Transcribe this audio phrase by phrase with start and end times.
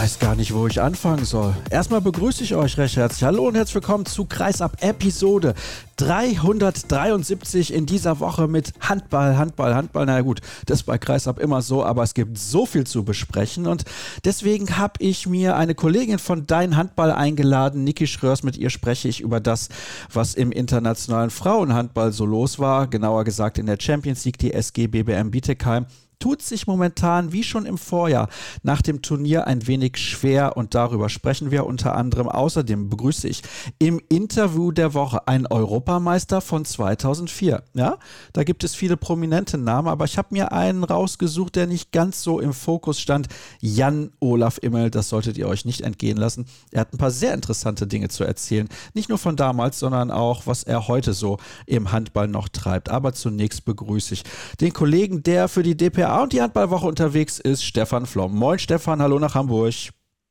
[0.00, 1.54] Weiß gar nicht, wo ich anfangen soll.
[1.68, 3.22] Erstmal begrüße ich euch recht herzlich.
[3.22, 5.52] Hallo und herzlich willkommen zu Kreisab Episode
[5.96, 10.06] 373 in dieser Woche mit Handball, Handball, Handball.
[10.06, 13.66] Na gut, das ist bei Kreisab immer so, aber es gibt so viel zu besprechen
[13.66, 13.84] und
[14.24, 18.42] deswegen habe ich mir eine Kollegin von Dein Handball eingeladen, Niki Schröers.
[18.42, 19.68] Mit ihr spreche ich über das,
[20.10, 22.86] was im internationalen Frauenhandball so los war.
[22.86, 25.84] Genauer gesagt in der Champions League, die SG BBM Bietigheim
[26.20, 28.28] tut sich momentan wie schon im Vorjahr
[28.62, 32.28] nach dem Turnier ein wenig schwer und darüber sprechen wir unter anderem.
[32.28, 33.42] Außerdem begrüße ich
[33.78, 37.62] im Interview der Woche einen Europameister von 2004.
[37.74, 37.96] Ja,
[38.34, 42.22] da gibt es viele prominente Namen, aber ich habe mir einen rausgesucht, der nicht ganz
[42.22, 43.28] so im Fokus stand.
[43.60, 46.44] Jan Olaf Immel, das solltet ihr euch nicht entgehen lassen.
[46.70, 48.68] Er hat ein paar sehr interessante Dinge zu erzählen.
[48.92, 52.90] Nicht nur von damals, sondern auch, was er heute so im Handball noch treibt.
[52.90, 54.24] Aber zunächst begrüße ich
[54.60, 58.36] den Kollegen, der für die DPA DPA und die Handballwoche unterwegs ist Stefan Flom.
[58.36, 59.74] Moin Stefan, hallo nach Hamburg.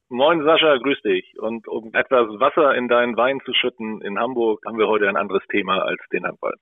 [0.09, 1.39] Moin Sascha, grüß dich.
[1.39, 5.15] Und um etwas Wasser in deinen Wein zu schütten in Hamburg, haben wir heute ein
[5.15, 6.53] anderes Thema als den Handball.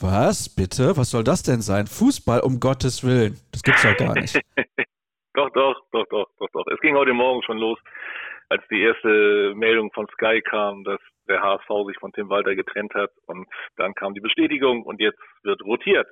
[0.00, 0.96] Was, bitte?
[0.96, 1.86] Was soll das denn sein?
[1.86, 3.36] Fußball, um Gottes Willen.
[3.52, 4.34] Das gibt's doch gar nicht.
[5.34, 6.66] doch, doch, doch, doch, doch, doch.
[6.72, 7.78] Es ging heute Morgen schon los,
[8.48, 12.94] als die erste Meldung von Sky kam, dass der HSV sich von Tim Walter getrennt
[12.94, 13.10] hat.
[13.26, 16.06] Und dann kam die Bestätigung und jetzt wird rotiert.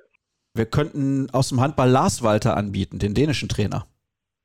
[0.55, 3.87] Wir könnten aus dem Handball Lars Walter anbieten, den dänischen Trainer.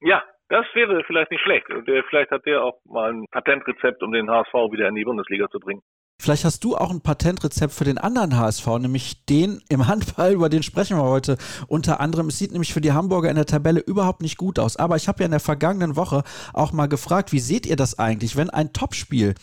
[0.00, 1.68] Ja, das wäre vielleicht nicht schlecht.
[1.68, 5.48] Und vielleicht hat der auch mal ein Patentrezept, um den HSV wieder in die Bundesliga
[5.50, 5.82] zu bringen.
[6.20, 10.48] Vielleicht hast du auch ein Patentrezept für den anderen HSV, nämlich den im Handball, über
[10.48, 11.36] den sprechen wir heute
[11.68, 12.28] unter anderem.
[12.28, 14.78] Es sieht nämlich für die Hamburger in der Tabelle überhaupt nicht gut aus.
[14.78, 16.22] Aber ich habe ja in der vergangenen Woche
[16.54, 19.34] auch mal gefragt, wie seht ihr das eigentlich, wenn ein Topspiel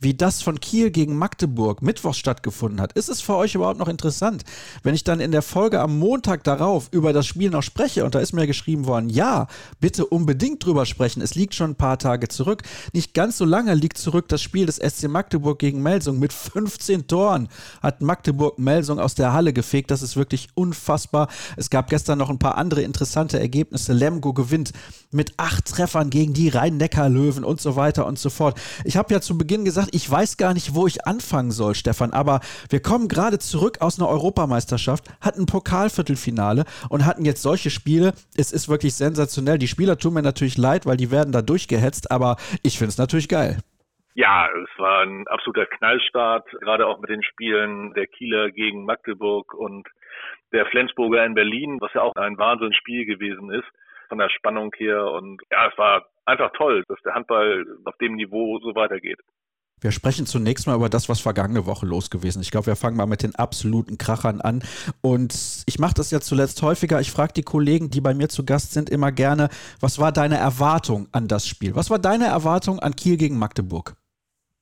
[0.00, 2.92] wie das von Kiel gegen Magdeburg Mittwoch stattgefunden hat.
[2.94, 4.44] Ist es für euch überhaupt noch interessant,
[4.82, 8.14] wenn ich dann in der Folge am Montag darauf über das Spiel noch spreche und
[8.14, 9.46] da ist mir geschrieben worden, ja,
[9.80, 11.22] bitte unbedingt drüber sprechen.
[11.22, 12.62] Es liegt schon ein paar Tage zurück.
[12.92, 17.06] Nicht ganz so lange liegt zurück das Spiel des SC Magdeburg gegen Melsung mit 15
[17.06, 17.48] Toren
[17.82, 19.90] hat Magdeburg Melsung aus der Halle gefegt.
[19.90, 21.28] Das ist wirklich unfassbar.
[21.56, 23.92] Es gab gestern noch ein paar andere interessante Ergebnisse.
[23.92, 24.72] Lemgo gewinnt
[25.10, 28.60] mit acht Treffern gegen die Rhein-Neckar-Löwen und so weiter und so fort.
[28.84, 32.12] Ich habe ja zu Beginn gesagt, ich weiß gar nicht, wo ich anfangen soll, Stefan,
[32.12, 32.40] aber
[32.70, 38.12] wir kommen gerade zurück aus einer Europameisterschaft, hatten Pokalviertelfinale und hatten jetzt solche Spiele.
[38.36, 39.58] Es ist wirklich sensationell.
[39.58, 42.98] Die Spieler tun mir natürlich leid, weil die werden da durchgehetzt, aber ich finde es
[42.98, 43.58] natürlich geil.
[44.14, 49.52] Ja, es war ein absoluter Knallstart, gerade auch mit den Spielen der Kieler gegen Magdeburg
[49.54, 49.88] und
[50.52, 53.66] der Flensburger in Berlin, was ja auch ein Wahnsinnsspiel gewesen ist,
[54.08, 55.04] von der Spannung her.
[55.10, 59.18] Und ja, es war einfach toll, dass der Handball auf dem Niveau so weitergeht.
[59.84, 62.46] Wir sprechen zunächst mal über das, was vergangene Woche los gewesen ist.
[62.46, 64.62] Ich glaube, wir fangen mal mit den absoluten Krachern an.
[65.02, 67.00] Und ich mache das ja zuletzt häufiger.
[67.00, 69.50] Ich frage die Kollegen, die bei mir zu Gast sind, immer gerne,
[69.82, 71.76] was war deine Erwartung an das Spiel?
[71.76, 73.92] Was war deine Erwartung an Kiel gegen Magdeburg?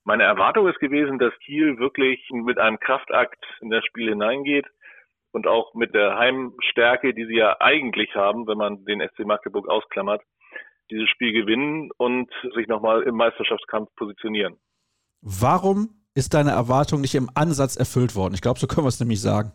[0.03, 4.67] Meine Erwartung ist gewesen, dass Kiel wirklich mit einem Kraftakt in das Spiel hineingeht
[5.31, 9.69] und auch mit der Heimstärke, die sie ja eigentlich haben, wenn man den SC Magdeburg
[9.69, 10.21] ausklammert,
[10.91, 14.59] dieses Spiel gewinnen und sich nochmal im Meisterschaftskampf positionieren.
[15.23, 18.35] Warum ist deine Erwartung nicht im Ansatz erfüllt worden?
[18.35, 19.53] Ich glaube, so können wir es nämlich sagen.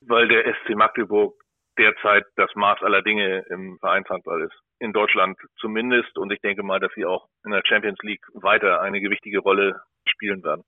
[0.00, 1.34] Weil der SC Magdeburg
[1.78, 4.54] derzeit das Maß aller Dinge im Vereinshandball ist.
[4.80, 6.16] In Deutschland zumindest.
[6.16, 9.80] Und ich denke mal, dass sie auch in der Champions League weiter eine gewichtige Rolle
[10.08, 10.64] spielen werden.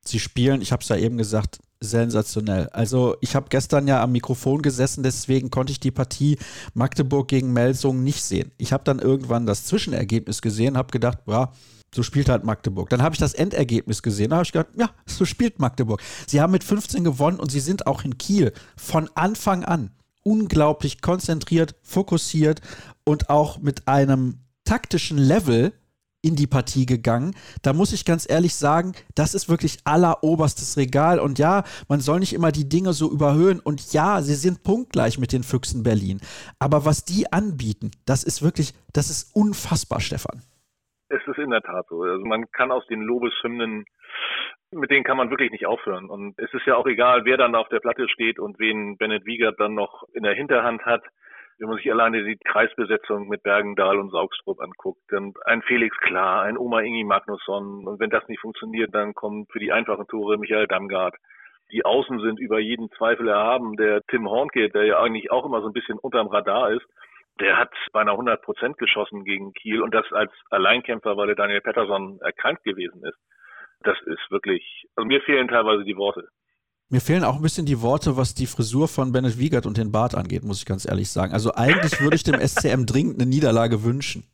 [0.00, 2.68] Sie spielen, ich habe es ja eben gesagt, sensationell.
[2.70, 6.38] Also ich habe gestern ja am Mikrofon gesessen, deswegen konnte ich die Partie
[6.74, 8.52] Magdeburg gegen Melsung nicht sehen.
[8.56, 11.52] Ich habe dann irgendwann das Zwischenergebnis gesehen, habe gedacht, ja,
[11.94, 12.88] so spielt halt Magdeburg.
[12.88, 14.30] Dann habe ich das Endergebnis gesehen.
[14.30, 16.00] Da habe ich gedacht, ja, so spielt Magdeburg.
[16.26, 19.90] Sie haben mit 15 gewonnen und sie sind auch in Kiel von Anfang an
[20.22, 22.60] unglaublich konzentriert, fokussiert
[23.04, 25.72] und auch mit einem taktischen Level
[26.22, 27.34] in die Partie gegangen.
[27.62, 31.18] Da muss ich ganz ehrlich sagen, das ist wirklich alleroberstes Regal.
[31.18, 33.60] Und ja, man soll nicht immer die Dinge so überhöhen.
[33.60, 36.20] Und ja, sie sind punktgleich mit den Füchsen Berlin.
[36.60, 40.42] Aber was die anbieten, das ist wirklich, das ist unfassbar, Stefan.
[41.08, 42.02] Es ist in der Tat so.
[42.02, 43.84] Also man kann aus den Lobeshymnen,
[44.70, 46.08] mit denen kann man wirklich nicht aufhören.
[46.08, 49.26] Und es ist ja auch egal, wer dann auf der Platte steht und wen Bennett
[49.26, 51.02] Wiegert dann noch in der Hinterhand hat.
[51.62, 56.42] Wenn man sich alleine die Kreisbesetzung mit Bergendahl und Saugstrup anguckt, dann ein Felix Klar,
[56.42, 57.86] ein Oma Ingi Magnusson.
[57.86, 61.14] Und wenn das nicht funktioniert, dann kommen für die einfachen Tore Michael Damgard.
[61.70, 63.76] die Außen sind über jeden Zweifel erhaben.
[63.76, 66.84] Der Tim Hornke, der ja eigentlich auch immer so ein bisschen unterm Radar ist,
[67.38, 71.60] der hat beinahe 100 Prozent geschossen gegen Kiel und das als Alleinkämpfer, weil der Daniel
[71.60, 73.18] Pettersson erkrankt gewesen ist.
[73.84, 76.26] Das ist wirklich, also mir fehlen teilweise die Worte.
[76.92, 79.92] Mir fehlen auch ein bisschen die Worte, was die Frisur von Bennett Wiegert und den
[79.92, 81.32] Bart angeht, muss ich ganz ehrlich sagen.
[81.32, 84.24] Also eigentlich würde ich dem SCM dringend eine Niederlage wünschen.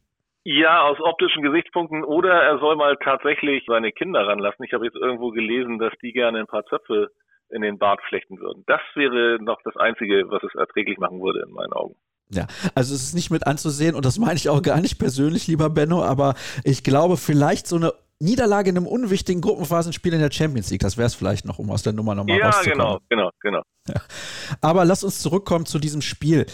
[0.42, 4.64] Ja, aus optischen Gesichtspunkten oder er soll mal tatsächlich seine Kinder ranlassen.
[4.64, 7.12] Ich habe jetzt irgendwo gelesen, dass die gerne ein paar Zöpfe
[7.48, 8.64] in den Bart flechten würden.
[8.66, 11.94] Das wäre noch das Einzige, was es erträglich machen würde in meinen Augen.
[12.28, 15.46] Ja, also es ist nicht mit anzusehen und das meine ich auch gar nicht persönlich,
[15.46, 16.34] lieber Benno, aber
[16.64, 20.96] ich glaube, vielleicht so eine Niederlage in einem unwichtigen Gruppenphasenspiel in der Champions League, das
[20.96, 22.78] wäre es vielleicht noch, um aus der Nummer nochmal ja, rauszukommen.
[22.80, 23.62] Ja, genau, genau, genau.
[23.88, 23.94] Ja.
[24.60, 26.46] Aber lass uns zurückkommen zu diesem Spiel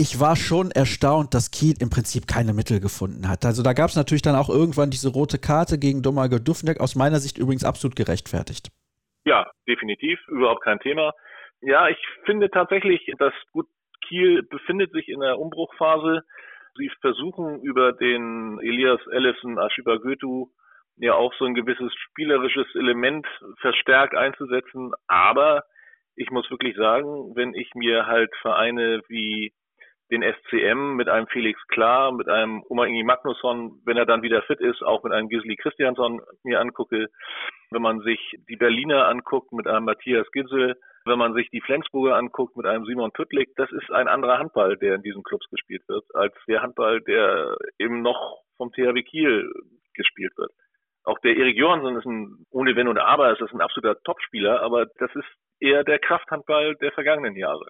[0.00, 3.44] ich war schon erstaunt, dass Kiel im Prinzip keine Mittel gefunden hat.
[3.44, 6.94] Also da gab es natürlich dann auch irgendwann diese rote Karte gegen Domago Dufnek, aus
[6.94, 8.70] meiner Sicht übrigens absolut gerechtfertigt.
[9.24, 11.12] Ja, definitiv, überhaupt kein Thema.
[11.60, 13.66] Ja, ich finde tatsächlich, dass gut
[14.06, 16.22] Kiel befindet sich in der Umbruchphase.
[16.76, 20.46] Sie versuchen über den Elias Ellison Ashiba Goethe
[21.00, 23.26] ja auch so ein gewisses spielerisches Element
[23.60, 24.92] verstärkt einzusetzen.
[25.06, 25.64] Aber
[26.16, 29.52] ich muss wirklich sagen, wenn ich mir halt Vereine wie
[30.10, 34.42] den SCM mit einem Felix Klar, mit einem Oma Ingi Magnusson, wenn er dann wieder
[34.42, 37.08] fit ist, auch mit einem Gisli Christiansson mir angucke.
[37.70, 38.18] Wenn man sich
[38.48, 42.84] die Berliner anguckt mit einem Matthias Gitzel, wenn man sich die Flensburger anguckt mit einem
[42.86, 46.62] Simon Püttlik, das ist ein anderer Handball, der in diesen Clubs gespielt wird, als der
[46.62, 49.50] Handball, der eben noch vom THW Kiel
[49.94, 50.52] gespielt wird.
[51.08, 54.60] Auch der Erik Johansson ist ein, ohne Wenn und Aber, ist das ein absoluter Topspieler,
[54.60, 55.24] aber das ist
[55.58, 57.66] eher der Krafthandball der vergangenen Jahre.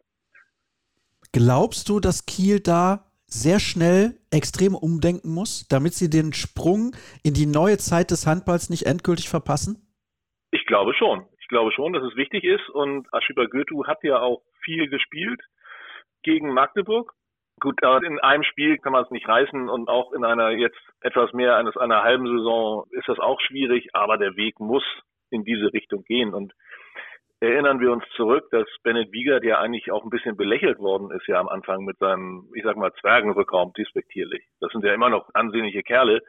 [1.33, 7.33] Glaubst du, dass Kiel da sehr schnell extrem umdenken muss, damit sie den Sprung in
[7.33, 9.87] die neue Zeit des Handballs nicht endgültig verpassen?
[10.51, 11.25] Ich glaube schon.
[11.41, 12.69] Ich glaube schon, dass es wichtig ist.
[12.71, 15.41] Und Ashiba Goethe hat ja auch viel gespielt
[16.25, 17.13] gegen Magdeburg.
[17.61, 20.79] Gut, aber in einem Spiel kann man es nicht reißen und auch in einer jetzt
[21.01, 24.85] etwas mehr eines einer halben Saison ist das auch schwierig, aber der Weg muss
[25.31, 26.35] in diese Richtung gehen.
[26.35, 26.53] Und
[27.41, 31.27] erinnern wir uns zurück, dass Bennett Wiegert ja eigentlich auch ein bisschen belächelt worden ist
[31.27, 34.45] ja am Anfang mit seinem, ich sag mal, Zwergenrückraum despektierlich.
[34.61, 36.21] Das sind ja immer noch ansehnliche Kerle.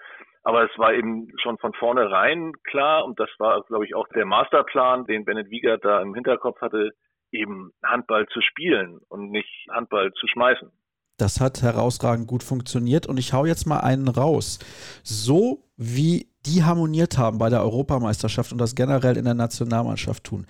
[0.44, 4.26] Aber es war eben schon von vornherein klar, und das war, glaube ich, auch der
[4.26, 6.92] Masterplan, den Bennett Wiegert da im Hinterkopf hatte,
[7.32, 10.72] eben Handball zu spielen und nicht Handball zu schmeißen.
[11.20, 14.58] Das hat herausragend gut funktioniert und ich hau jetzt mal einen raus.
[15.04, 20.48] So wie die harmoniert haben bei der Europameisterschaft und das generell in der Nationalmannschaft tun,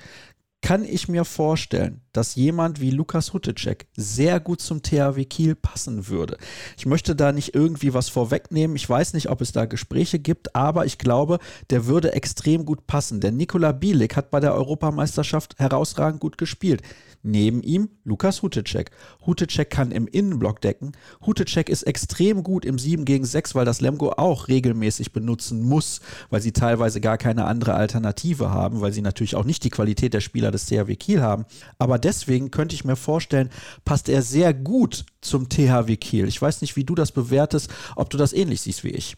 [0.61, 6.07] kann ich mir vorstellen, dass jemand wie Lukas Hutecek sehr gut zum THW Kiel passen
[6.07, 6.37] würde.
[6.77, 8.75] Ich möchte da nicht irgendwie was vorwegnehmen.
[8.75, 11.39] Ich weiß nicht, ob es da Gespräche gibt, aber ich glaube,
[11.69, 13.21] der würde extrem gut passen.
[13.21, 16.83] Denn Nikola Bielik hat bei der Europameisterschaft herausragend gut gespielt.
[17.21, 18.91] Neben ihm Lukas Hutecek.
[19.25, 20.93] Hutecek kann im Innenblock decken.
[21.25, 25.99] Hutecek ist extrem gut im 7 gegen 6, weil das Lemgo auch regelmäßig benutzen muss,
[26.29, 30.13] weil sie teilweise gar keine andere Alternative haben, weil sie natürlich auch nicht die Qualität
[30.13, 31.45] der Spieler des THW Kiel haben.
[31.77, 33.49] Aber deswegen könnte ich mir vorstellen,
[33.83, 36.27] passt er sehr gut zum THW Kiel.
[36.27, 39.15] Ich weiß nicht, wie du das bewertest, ob du das ähnlich siehst wie ich.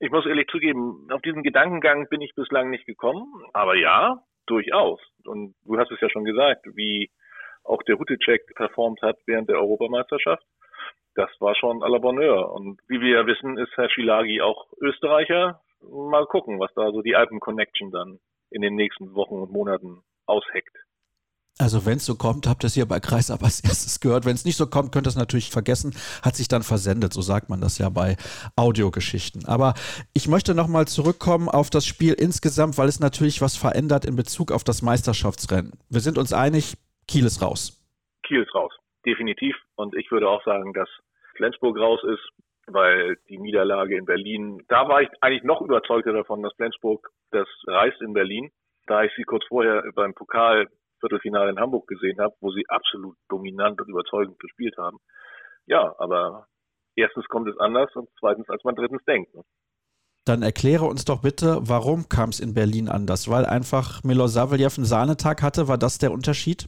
[0.00, 3.26] Ich muss ehrlich zugeben, auf diesen Gedankengang bin ich bislang nicht gekommen.
[3.52, 5.00] Aber ja, durchaus.
[5.24, 7.10] Und du hast es ja schon gesagt, wie
[7.64, 10.44] auch der Hutecek performt hat während der Europameisterschaft.
[11.14, 12.52] Das war schon à la Bonheur.
[12.52, 15.60] Und wie wir ja wissen, ist Herr Schilagi auch Österreicher.
[15.80, 18.18] Mal gucken, was da so die Alpen-Connection dann
[18.50, 20.76] in den nächsten Wochen und Monaten ausheckt.
[21.58, 24.24] Also wenn es so kommt, habt ihr es hier bei Kreis aber als erstes gehört.
[24.24, 25.94] Wenn es nicht so kommt, könnt ihr es natürlich vergessen.
[26.22, 28.16] Hat sich dann versendet, so sagt man das ja bei
[28.56, 29.44] Audiogeschichten.
[29.46, 29.74] Aber
[30.14, 34.50] ich möchte nochmal zurückkommen auf das Spiel insgesamt, weil es natürlich was verändert in Bezug
[34.50, 35.72] auf das Meisterschaftsrennen.
[35.88, 36.74] Wir sind uns einig,
[37.06, 37.80] Kiel ist raus.
[38.26, 38.72] Kiel ist raus,
[39.04, 39.56] definitiv.
[39.76, 40.88] Und ich würde auch sagen, dass
[41.36, 42.28] Flensburg raus ist,
[42.66, 47.48] weil die Niederlage in Berlin, da war ich eigentlich noch überzeugter davon, dass Flensburg das
[47.66, 48.50] reißt in Berlin,
[48.86, 53.80] da ich sie kurz vorher beim Pokal-Viertelfinale in Hamburg gesehen habe, wo sie absolut dominant
[53.80, 54.98] und überzeugend gespielt haben.
[55.66, 56.46] Ja, aber
[56.96, 59.34] erstens kommt es anders und zweitens, als man drittens denkt.
[59.34, 59.42] Ne?
[60.26, 63.28] Dann erkläre uns doch bitte, warum kam es in Berlin anders?
[63.28, 66.66] Weil einfach Milosavljev einen Sahnetag hatte, war das der Unterschied?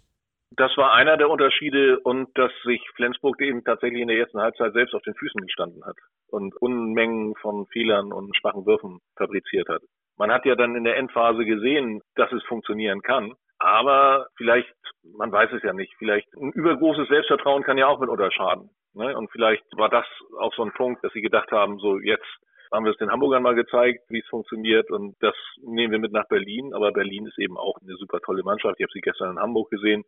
[0.57, 4.73] Das war einer der Unterschiede und dass sich Flensburg eben tatsächlich in der ersten Halbzeit
[4.73, 5.97] selbst auf den Füßen gestanden hat
[6.29, 9.83] und Unmengen von Fehlern und schwachen Würfen fabriziert hat.
[10.17, 13.35] Man hat ja dann in der Endphase gesehen, dass es funktionieren kann.
[13.59, 14.75] Aber vielleicht,
[15.17, 18.71] man weiß es ja nicht, vielleicht ein übergroßes Selbstvertrauen kann ja auch mitunter schaden.
[18.95, 19.17] Ne?
[19.17, 20.07] Und vielleicht war das
[20.39, 22.27] auch so ein Punkt, dass sie gedacht haben, so jetzt
[22.77, 26.13] haben wir es den Hamburgern mal gezeigt, wie es funktioniert und das nehmen wir mit
[26.13, 26.75] nach Berlin.
[26.75, 28.77] Aber Berlin ist eben auch eine super tolle Mannschaft.
[28.79, 30.05] Ich habe sie gestern in Hamburg gesehen,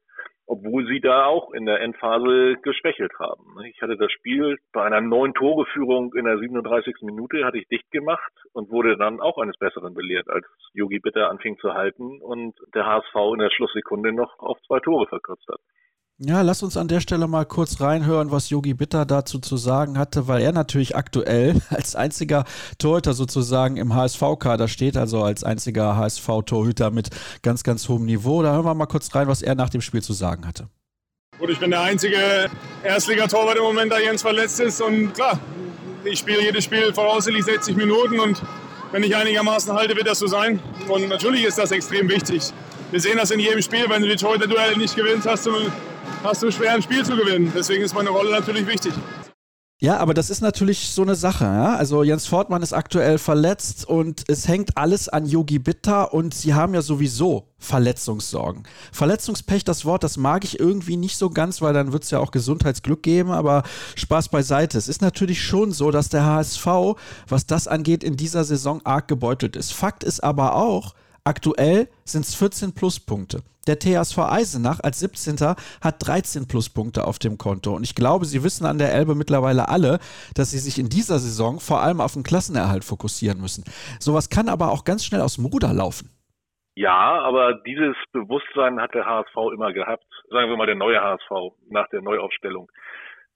[0.46, 3.56] obwohl sie da auch in der Endphase geschwächelt haben.
[3.64, 6.96] Ich hatte das Spiel bei einer neuen Toreführung in der 37.
[7.02, 11.30] Minute hatte ich dicht gemacht und wurde dann auch eines Besseren belehrt, als Yogi Bitter
[11.30, 15.60] anfing zu halten und der HSV in der Schlusssekunde noch auf zwei Tore verkürzt hat.
[16.20, 19.96] Ja, lass uns an der Stelle mal kurz reinhören, was Yogi Bitter dazu zu sagen
[19.96, 22.44] hatte, weil er natürlich aktuell als einziger
[22.78, 27.10] Torhüter sozusagen im HSV-Kader steht, also als einziger HSV-Torhüter mit
[27.42, 28.42] ganz, ganz hohem Niveau.
[28.42, 30.68] Da hören wir mal kurz rein, was er nach dem Spiel zu sagen hatte.
[31.38, 32.50] Gut, ich bin der einzige
[32.82, 35.38] Erstligatorwart im Moment, da Jens verletzt ist und klar,
[36.02, 38.42] ich spiele jedes Spiel voraussichtlich 60 Minuten und
[38.90, 40.58] wenn ich einigermaßen halte, wird das so sein.
[40.88, 42.52] Und natürlich ist das extrem wichtig.
[42.90, 45.52] Wir sehen das in jedem Spiel, wenn du die Torhüter-Duelle nicht gewinnst, hast du
[46.22, 47.52] hast du schwer ein Spiel zu gewinnen.
[47.54, 48.92] Deswegen ist meine Rolle natürlich wichtig.
[49.80, 51.44] Ja, aber das ist natürlich so eine Sache.
[51.44, 51.76] Ja?
[51.76, 56.52] Also Jens Fortmann ist aktuell verletzt und es hängt alles an Yogi Bitter und sie
[56.52, 58.64] haben ja sowieso Verletzungssorgen.
[58.90, 62.18] Verletzungspech, das Wort, das mag ich irgendwie nicht so ganz, weil dann wird es ja
[62.18, 63.62] auch Gesundheitsglück geben, aber
[63.94, 64.78] Spaß beiseite.
[64.78, 66.66] Es ist natürlich schon so, dass der HSV,
[67.28, 69.72] was das angeht, in dieser Saison arg gebeutelt ist.
[69.72, 70.94] Fakt ist aber auch,
[71.25, 73.42] Aktuell sind es 14 Pluspunkte.
[73.68, 75.37] Der TSV Eisenach als 17.
[75.82, 77.75] hat 13 Pluspunkte auf dem Konto.
[77.75, 79.98] Und ich glaube, Sie wissen an der Elbe mittlerweile alle,
[80.34, 83.64] dass Sie sich in dieser Saison vor allem auf den Klassenerhalt fokussieren müssen.
[84.00, 86.08] Sowas kann aber auch ganz schnell aus dem Ruder laufen.
[86.76, 90.06] Ja, aber dieses Bewusstsein hat der HSV immer gehabt.
[90.30, 92.70] Sagen wir mal der neue HSV nach der Neuaufstellung.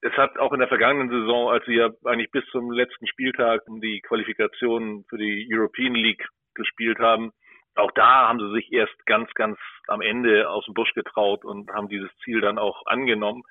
[0.01, 4.01] Es hat auch in der vergangenen Saison, als ja eigentlich bis zum letzten Spieltag die
[4.01, 7.33] Qualifikation für die European League gespielt haben,
[7.75, 11.71] auch da haben sie sich erst ganz, ganz am Ende aus dem Busch getraut und
[11.73, 13.43] haben dieses Ziel dann auch angenommen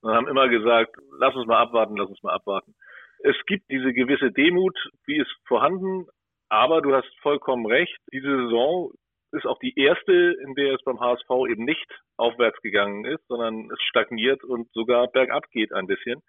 [0.00, 2.74] und haben immer gesagt, lass uns mal abwarten, lass uns mal abwarten.
[3.20, 4.76] Es gibt diese gewisse Demut,
[5.06, 6.06] die ist vorhanden,
[6.48, 8.92] aber du hast vollkommen recht, diese Saison
[9.32, 13.68] ist auch die erste, in der es beim HSV eben nicht aufwärts gegangen ist, sondern
[13.72, 16.22] es stagniert und sogar bergab geht ein bisschen.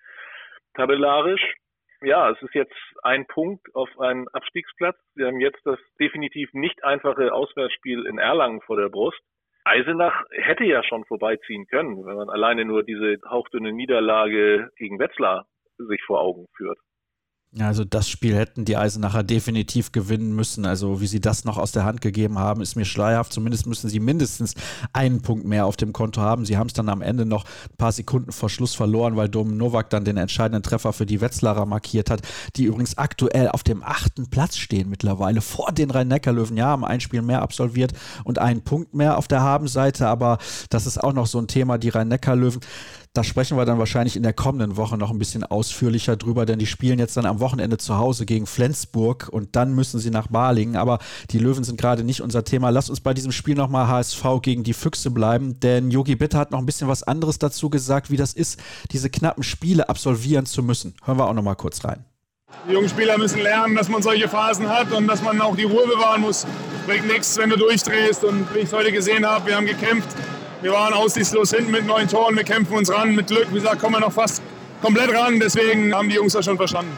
[0.74, 1.56] Tabellarisch
[2.02, 4.98] ja, es ist jetzt ein Punkt auf einen Abstiegsplatz.
[5.16, 9.20] Wir haben jetzt das definitiv nicht einfache Auswärtsspiel in Erlangen vor der Brust.
[9.64, 15.48] Eisenach hätte ja schon vorbeiziehen können, wenn man alleine nur diese hauchdünne Niederlage gegen Wetzlar
[15.78, 16.78] sich vor Augen führt.
[17.60, 20.66] Also das Spiel hätten die Eisenacher definitiv gewinnen müssen.
[20.66, 23.32] Also wie sie das noch aus der Hand gegeben haben, ist mir schleierhaft.
[23.32, 24.56] Zumindest müssen sie mindestens
[24.92, 26.46] einen Punkt mehr auf dem Konto haben.
[26.46, 29.56] Sie haben es dann am Ende noch ein paar Sekunden vor Schluss verloren, weil Dom
[29.56, 32.22] Novak dann den entscheidenden Treffer für die Wetzlarer markiert hat,
[32.58, 36.58] die übrigens aktuell auf dem achten Platz stehen mittlerweile vor den Rhein-Neckar-Löwen.
[36.58, 37.94] Ja, haben ein Spiel mehr absolviert
[38.26, 41.78] und einen Punkt mehr auf der Habenseite, aber das ist auch noch so ein Thema,
[41.78, 42.60] die Rhein-Neckar-Löwen
[43.16, 46.60] da sprechen wir dann wahrscheinlich in der kommenden Woche noch ein bisschen ausführlicher drüber, denn
[46.60, 50.28] die spielen jetzt dann am Wochenende zu Hause gegen Flensburg und dann müssen sie nach
[50.28, 50.76] Balingen.
[50.76, 51.00] Aber
[51.32, 52.72] die Löwen sind gerade nicht unser Thema.
[52.72, 56.52] Lass uns bei diesem Spiel nochmal HSV gegen die Füchse bleiben, denn Yogi Bitter hat
[56.52, 58.60] noch ein bisschen was anderes dazu gesagt, wie das ist,
[58.92, 60.94] diese knappen Spiele absolvieren zu müssen.
[61.06, 62.04] Hören wir auch nochmal kurz rein.
[62.68, 65.64] Die jungen Spieler müssen lernen, dass man solche Phasen hat und dass man auch die
[65.64, 66.46] Ruhe bewahren muss.
[66.86, 68.26] Bringt nichts, wenn du durchdrehst.
[68.26, 70.10] Und wie ich es heute gesehen habe, wir haben gekämpft
[70.66, 73.14] wir waren aussichtslos hinten mit neun Toren, wir kämpfen uns ran.
[73.14, 74.42] Mit Glück, wie gesagt, kommen wir noch fast
[74.82, 75.40] komplett ran.
[75.40, 76.92] Deswegen haben die Jungs das schon verstanden.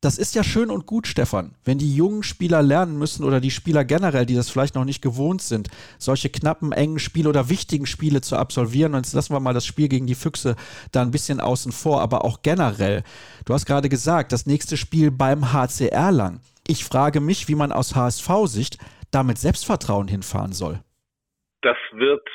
[0.00, 3.50] Das ist ja schön und gut, Stefan, wenn die jungen Spieler lernen müssen oder die
[3.50, 7.84] Spieler generell, die das vielleicht noch nicht gewohnt sind, solche knappen, engen Spiele oder wichtigen
[7.84, 8.94] Spiele zu absolvieren.
[8.94, 10.56] Und jetzt lassen wir mal das Spiel gegen die Füchse
[10.90, 13.02] da ein bisschen außen vor, aber auch generell.
[13.44, 16.40] Du hast gerade gesagt, das nächste Spiel beim HCR lang.
[16.66, 18.78] Ich frage mich, wie man aus HSV-Sicht
[19.10, 20.80] damit Selbstvertrauen hinfahren soll.
[21.60, 22.26] Das wird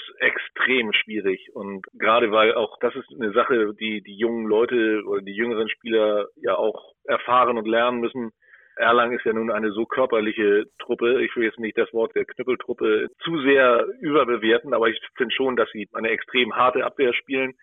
[0.55, 5.21] extrem schwierig und gerade weil auch das ist eine Sache, die die jungen Leute oder
[5.21, 8.31] die jüngeren Spieler ja auch erfahren und lernen müssen.
[8.77, 11.23] Erlangen ist ja nun eine so körperliche Truppe.
[11.23, 15.55] Ich will jetzt nicht das Wort der Knüppeltruppe zu sehr überbewerten, aber ich finde schon,
[15.55, 17.53] dass sie eine extrem harte Abwehr spielen,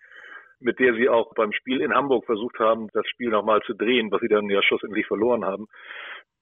[0.59, 4.11] mit der sie auch beim Spiel in Hamburg versucht haben, das Spiel nochmal zu drehen,
[4.11, 5.67] was sie dann ja schlussendlich verloren haben.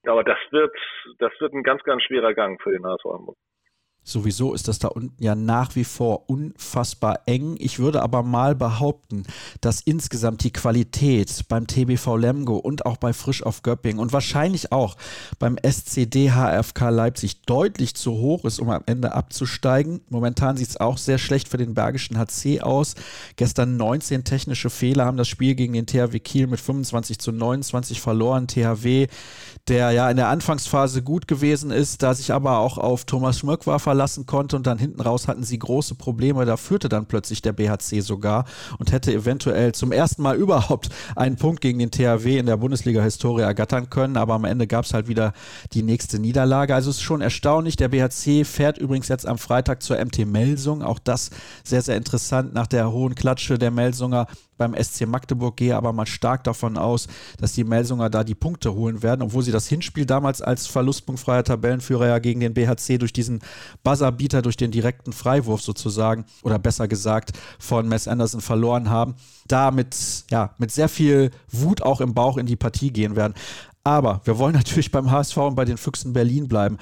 [0.05, 0.73] Aber das wird,
[1.19, 3.37] das wird ein ganz, ganz schwerer Gang für den HSV Hamburg.
[4.03, 7.55] Sowieso ist das da unten ja nach wie vor unfassbar eng.
[7.59, 9.25] Ich würde aber mal behaupten,
[9.61, 14.71] dass insgesamt die Qualität beim TBV Lemgo und auch bei Frisch auf Göpping und wahrscheinlich
[14.71, 14.97] auch
[15.37, 20.01] beim SCD HFK Leipzig deutlich zu hoch ist, um am Ende abzusteigen.
[20.09, 22.95] Momentan sieht es auch sehr schlecht für den Bergischen HC aus.
[23.35, 28.01] Gestern 19 technische Fehler haben das Spiel gegen den THW Kiel mit 25 zu 29
[28.01, 28.47] verloren.
[28.47, 29.07] THW,
[29.67, 33.67] der ja in der Anfangsphase gut gewesen ist, da sich aber auch auf Thomas Schmöck
[33.67, 36.45] war verlassen konnte und dann hinten raus hatten sie große Probleme.
[36.45, 38.45] Da führte dann plötzlich der BHC sogar
[38.79, 43.41] und hätte eventuell zum ersten Mal überhaupt einen Punkt gegen den THW in der Bundesliga-Historie
[43.41, 44.15] ergattern können.
[44.15, 45.33] Aber am Ende gab es halt wieder
[45.73, 46.73] die nächste Niederlage.
[46.73, 47.75] Also es ist schon erstaunlich.
[47.75, 50.83] Der BHC fährt übrigens jetzt am Freitag zur MT Melsung.
[50.83, 51.29] Auch das
[51.65, 54.27] sehr, sehr interessant nach der hohen Klatsche der Melsunger
[54.61, 57.07] beim SC Magdeburg gehe aber mal stark davon aus,
[57.39, 61.43] dass die Melsunger da die Punkte holen werden, obwohl sie das Hinspiel damals als verlustpunktfreier
[61.43, 63.39] Tabellenführer ja gegen den BHC durch diesen
[63.83, 69.15] Buzzerbeater, durch den direkten Freiwurf sozusagen, oder besser gesagt von Mess Anderson verloren haben,
[69.47, 69.95] da mit,
[70.29, 73.33] ja, mit sehr viel Wut auch im Bauch in die Partie gehen werden.
[73.83, 76.77] Aber wir wollen natürlich beim HSV und bei den Füchsen Berlin bleiben.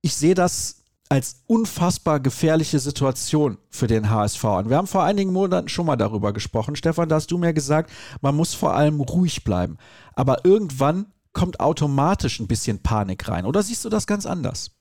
[0.00, 0.79] Ich sehe das
[1.10, 4.70] als unfassbar gefährliche Situation für den HSV an.
[4.70, 6.76] Wir haben vor einigen Monaten schon mal darüber gesprochen.
[6.76, 7.90] Stefan, da hast du mir gesagt,
[8.22, 9.76] man muss vor allem ruhig bleiben.
[10.14, 13.44] Aber irgendwann kommt automatisch ein bisschen Panik rein.
[13.44, 14.76] Oder siehst du das ganz anders?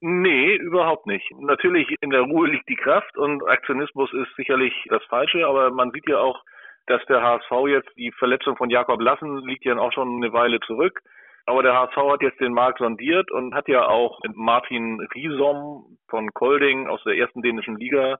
[0.00, 1.24] Nee, überhaupt nicht.
[1.38, 5.92] Natürlich in der Ruhe liegt die Kraft und Aktionismus ist sicherlich das Falsche, aber man
[5.92, 6.42] sieht ja auch,
[6.88, 10.58] dass der HSV jetzt die Verletzung von Jakob Lassen liegt ja auch schon eine Weile
[10.66, 11.00] zurück.
[11.46, 15.98] Aber der HSV hat jetzt den Markt sondiert und hat ja auch mit Martin Riesom
[16.08, 18.18] von Kolding aus der ersten dänischen Liga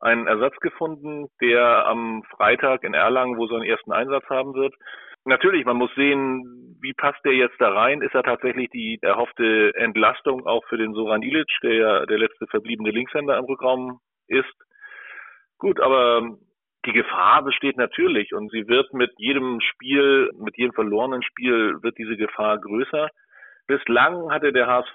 [0.00, 4.74] einen Ersatz gefunden, der am Freitag in Erlangen, wo seinen ersten Einsatz haben wird.
[5.24, 8.02] Natürlich, man muss sehen, wie passt der jetzt da rein?
[8.02, 12.46] Ist er tatsächlich die erhoffte Entlastung auch für den Soran Ilic, der ja der letzte
[12.48, 14.52] verbliebene Linkshänder im Rückraum ist?
[15.58, 16.36] Gut, aber
[16.86, 21.96] die Gefahr besteht natürlich und sie wird mit jedem Spiel, mit jedem verlorenen Spiel wird
[21.98, 23.08] diese Gefahr größer.
[23.66, 24.94] Bislang hatte der HSV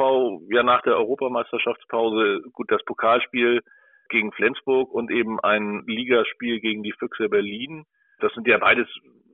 [0.51, 3.62] ja nach der Europameisterschaftspause gut das Pokalspiel
[4.10, 7.86] gegen Flensburg und eben ein Ligaspiel gegen die Füchse Berlin.
[8.19, 8.88] Das sind ja beides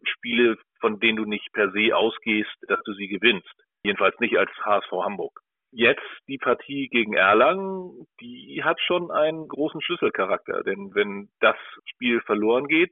[0.04, 3.54] Spiele, von denen du nicht per se ausgehst, dass du sie gewinnst.
[3.84, 5.42] Jedenfalls nicht als HSV Hamburg
[5.76, 10.64] jetzt die Partie gegen Erlangen, die hat schon einen großen Schlüsselcharakter.
[10.64, 12.92] Denn wenn das Spiel verloren geht,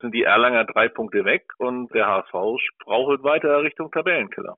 [0.00, 4.56] sind die Erlanger drei Punkte weg und der HSV strauchelt weiter Richtung Tabellenkiller.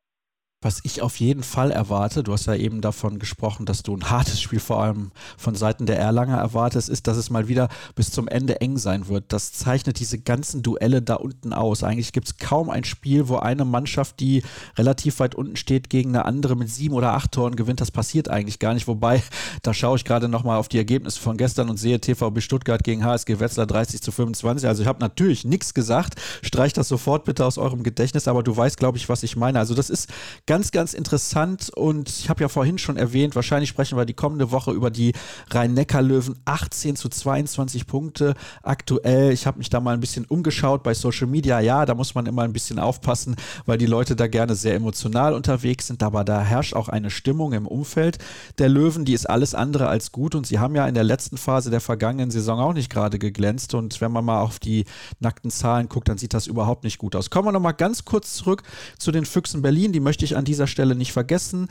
[0.60, 4.10] Was ich auf jeden Fall erwarte, du hast ja eben davon gesprochen, dass du ein
[4.10, 8.10] hartes Spiel vor allem von Seiten der Erlanger erwartest, ist, dass es mal wieder bis
[8.10, 9.26] zum Ende eng sein wird.
[9.32, 11.84] Das zeichnet diese ganzen Duelle da unten aus.
[11.84, 14.42] Eigentlich gibt es kaum ein Spiel, wo eine Mannschaft, die
[14.76, 17.80] relativ weit unten steht, gegen eine andere mit sieben oder acht Toren gewinnt.
[17.80, 18.88] Das passiert eigentlich gar nicht.
[18.88, 19.22] Wobei,
[19.62, 23.04] da schaue ich gerade nochmal auf die Ergebnisse von gestern und sehe TVB Stuttgart gegen
[23.04, 24.66] HSG Wetzlar 30 zu 25.
[24.66, 26.16] Also ich habe natürlich nichts gesagt.
[26.42, 29.60] Streich das sofort bitte aus eurem Gedächtnis, aber du weißt, glaube ich, was ich meine.
[29.60, 30.08] Also das ist
[30.48, 34.50] ganz, ganz interessant und ich habe ja vorhin schon erwähnt, wahrscheinlich sprechen wir die kommende
[34.50, 35.12] Woche über die
[35.50, 36.36] Rhein-Neckar-Löwen.
[36.46, 39.30] 18 zu 22 Punkte aktuell.
[39.30, 41.60] Ich habe mich da mal ein bisschen umgeschaut bei Social Media.
[41.60, 45.34] Ja, da muss man immer ein bisschen aufpassen, weil die Leute da gerne sehr emotional
[45.34, 48.16] unterwegs sind, aber da herrscht auch eine Stimmung im Umfeld
[48.56, 51.36] der Löwen, die ist alles andere als gut und sie haben ja in der letzten
[51.36, 54.86] Phase der vergangenen Saison auch nicht gerade geglänzt und wenn man mal auf die
[55.20, 57.28] nackten Zahlen guckt, dann sieht das überhaupt nicht gut aus.
[57.28, 58.62] Kommen wir nochmal ganz kurz zurück
[58.98, 61.68] zu den Füchsen Berlin, die möchte ich an dieser Stelle nicht vergessen.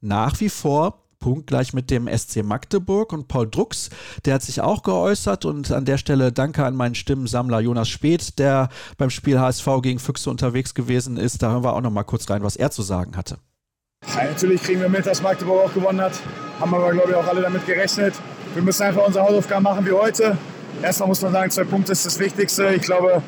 [0.00, 3.90] Nach wie vor punktgleich mit dem SC Magdeburg und Paul Drucks,
[4.24, 8.38] der hat sich auch geäußert und an der Stelle danke an meinen Stimmensammler Jonas Speth,
[8.38, 11.42] der beim Spiel HSV gegen Füchse unterwegs gewesen ist.
[11.42, 13.36] Da hören wir auch noch mal kurz rein, was er zu sagen hatte.
[14.16, 16.18] Ja, natürlich kriegen wir mit, dass Magdeburg auch gewonnen hat.
[16.58, 18.14] Haben aber, glaube ich, auch alle damit gerechnet.
[18.54, 20.38] Wir müssen einfach unsere Hausaufgaben machen wie heute.
[20.82, 22.74] Erstmal muss man sagen, zwei Punkte ist das Wichtigste.
[22.74, 23.22] Ich glaube,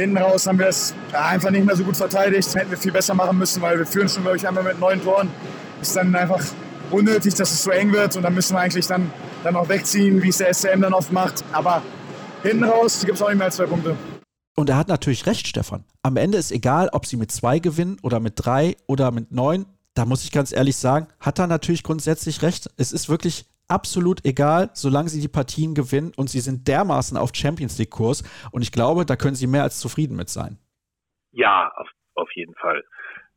[0.00, 2.54] Hinten raus haben wir es einfach nicht mehr so gut verteidigt.
[2.54, 5.02] Hätten wir viel besser machen müssen, weil wir führen schon, glaube ich, einmal mit neun
[5.04, 5.28] Toren.
[5.82, 6.42] Ist dann einfach
[6.90, 9.12] unnötig, dass es so eng wird und dann müssen wir eigentlich dann,
[9.44, 11.44] dann auch wegziehen, wie es der SCM dann oft macht.
[11.52, 11.82] Aber
[12.42, 13.94] hinten raus gibt es auch nicht mehr als zwei Punkte.
[14.56, 15.84] Und er hat natürlich recht, Stefan.
[16.02, 19.66] Am Ende ist egal, ob sie mit zwei gewinnen oder mit drei oder mit neun.
[19.92, 22.70] Da muss ich ganz ehrlich sagen, hat er natürlich grundsätzlich recht.
[22.78, 27.30] Es ist wirklich absolut egal, solange sie die Partien gewinnen und sie sind dermaßen auf
[27.34, 30.58] Champions League Kurs und ich glaube, da können sie mehr als zufrieden mit sein.
[31.32, 32.84] Ja, auf, auf jeden Fall.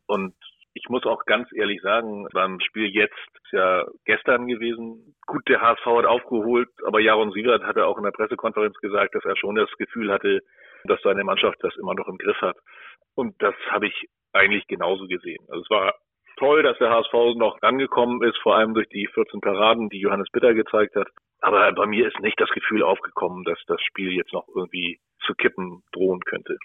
[0.07, 0.33] Und
[0.73, 5.15] ich muss auch ganz ehrlich sagen, beim Spiel jetzt ist ja gestern gewesen.
[5.27, 9.23] Gut, der HSV hat aufgeholt, aber Jaron Sievert hatte auch in der Pressekonferenz gesagt, dass
[9.23, 10.41] er schon das Gefühl hatte,
[10.85, 12.57] dass seine Mannschaft das immer noch im Griff hat.
[13.15, 15.45] Und das habe ich eigentlich genauso gesehen.
[15.49, 15.93] Also es war
[16.37, 20.29] toll, dass der HSV noch rangekommen ist, vor allem durch die 14 Paraden, die Johannes
[20.31, 21.07] Bitter gezeigt hat.
[21.41, 25.33] Aber bei mir ist nicht das Gefühl aufgekommen, dass das Spiel jetzt noch irgendwie zu
[25.33, 26.57] kippen drohen könnte.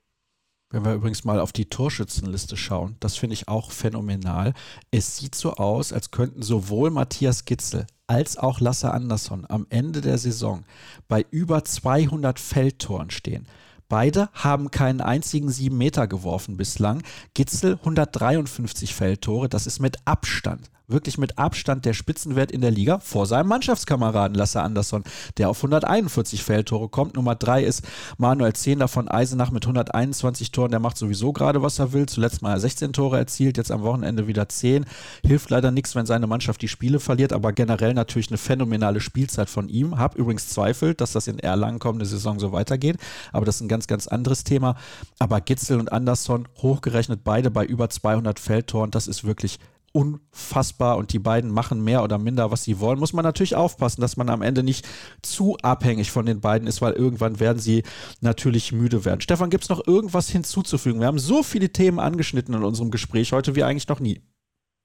[0.71, 4.53] Wenn wir übrigens mal auf die Torschützenliste schauen, das finde ich auch phänomenal.
[4.91, 10.03] Es sieht so aus, als könnten sowohl Matthias Gitzel als auch Lasse Andersson am Ende
[10.03, 10.65] der Saison
[11.09, 13.47] bei über 200 Feldtoren stehen.
[13.89, 17.03] Beide haben keinen einzigen sieben Meter geworfen bislang.
[17.35, 22.99] Gitzel 153 Feldtore, das ist mit Abstand wirklich mit Abstand der Spitzenwert in der Liga
[22.99, 25.05] vor seinem Mannschaftskameraden Lasse Andersson,
[25.37, 27.15] der auf 141 Feldtore kommt.
[27.15, 30.71] Nummer drei ist Manuel Zehner von Eisenach mit 121 Toren.
[30.71, 32.07] Der macht sowieso gerade, was er will.
[32.07, 34.87] Zuletzt mal 16 Tore erzielt, jetzt am Wochenende wieder 10.
[35.25, 39.51] Hilft leider nichts, wenn seine Mannschaft die Spiele verliert, aber generell natürlich eine phänomenale Spielzeit
[39.51, 39.99] von ihm.
[39.99, 42.97] Hab übrigens Zweifel, dass das in Erlangen kommende Saison so weitergeht,
[43.33, 44.77] aber das ist ein ganz, ganz anderes Thema.
[45.19, 49.59] Aber Gitzel und Andersson hochgerechnet beide bei über 200 Feldtoren, das ist wirklich
[49.93, 54.01] unfassbar und die beiden machen mehr oder minder, was sie wollen, muss man natürlich aufpassen,
[54.01, 54.87] dass man am Ende nicht
[55.23, 57.83] zu abhängig von den beiden ist, weil irgendwann werden sie
[58.21, 59.21] natürlich müde werden.
[59.21, 61.01] Stefan, gibt es noch irgendwas hinzuzufügen?
[61.01, 64.23] Wir haben so viele Themen angeschnitten in unserem Gespräch heute wie eigentlich noch nie.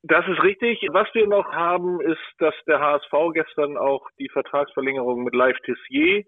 [0.06, 0.86] Das ist richtig.
[0.92, 6.26] Was wir noch haben, ist, dass der HSV gestern auch die Vertragsverlängerung mit Live Tissier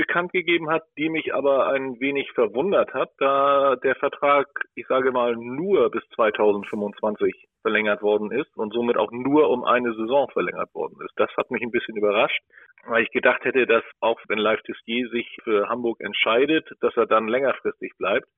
[0.00, 5.12] bekannt gegeben hat, die mich aber ein wenig verwundert hat, da der Vertrag, ich sage
[5.12, 10.74] mal, nur bis 2025 verlängert worden ist und somit auch nur um eine Saison verlängert
[10.74, 11.12] worden ist.
[11.16, 12.40] Das hat mich ein bisschen überrascht,
[12.86, 17.04] weil ich gedacht hätte, dass auch wenn Live Tistier sich für Hamburg entscheidet, dass er
[17.04, 18.28] dann längerfristig bleibt.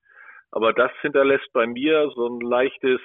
[0.51, 2.99] Aber das hinterlässt bei mir so ein leichtes,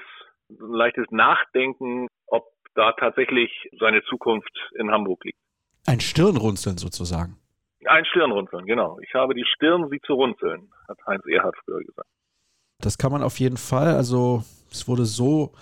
[0.51, 2.42] ein leichtes Nachdenken, ob
[2.75, 5.38] da tatsächlich seine Zukunft in Hamburg liegt.
[5.87, 7.38] Ein Stirnrunzeln sozusagen.
[7.86, 8.98] Ein Stirnrunzeln, genau.
[9.00, 12.08] Ich habe die Stirn, sie zu runzeln, hat Heinz Erhard früher gesagt.
[12.80, 13.94] Das kann man auf jeden Fall.
[13.94, 15.52] Also es wurde so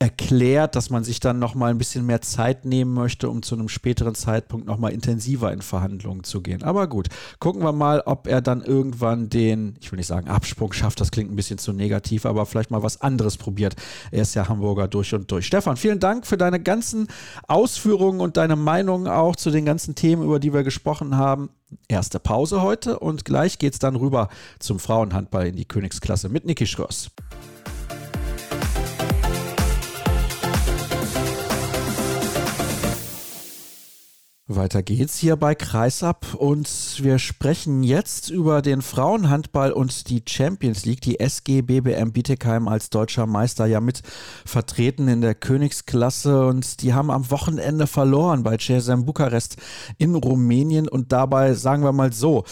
[0.00, 3.54] erklärt, dass man sich dann noch mal ein bisschen mehr Zeit nehmen möchte, um zu
[3.54, 6.62] einem späteren Zeitpunkt noch mal intensiver in Verhandlungen zu gehen.
[6.62, 7.08] Aber gut,
[7.38, 11.10] gucken wir mal, ob er dann irgendwann den, ich will nicht sagen Absprung schafft, das
[11.10, 13.76] klingt ein bisschen zu negativ, aber vielleicht mal was anderes probiert.
[14.10, 15.46] Er ist ja Hamburger durch und durch.
[15.46, 17.08] Stefan, vielen Dank für deine ganzen
[17.46, 21.50] Ausführungen und deine Meinungen auch zu den ganzen Themen, über die wir gesprochen haben.
[21.88, 26.46] Erste Pause heute und gleich geht es dann rüber zum Frauenhandball in die Königsklasse mit
[26.46, 27.10] Niki Schröss.
[34.56, 40.84] Weiter geht's hier bei Kreisab und wir sprechen jetzt über den Frauenhandball und die Champions
[40.84, 41.02] League.
[41.02, 44.02] Die SG BBM Bietigheim als deutscher Meister ja mit
[44.44, 49.56] vertreten in der Königsklasse und die haben am Wochenende verloren bei CSM Bukarest
[49.98, 52.42] in Rumänien und dabei, sagen wir mal so,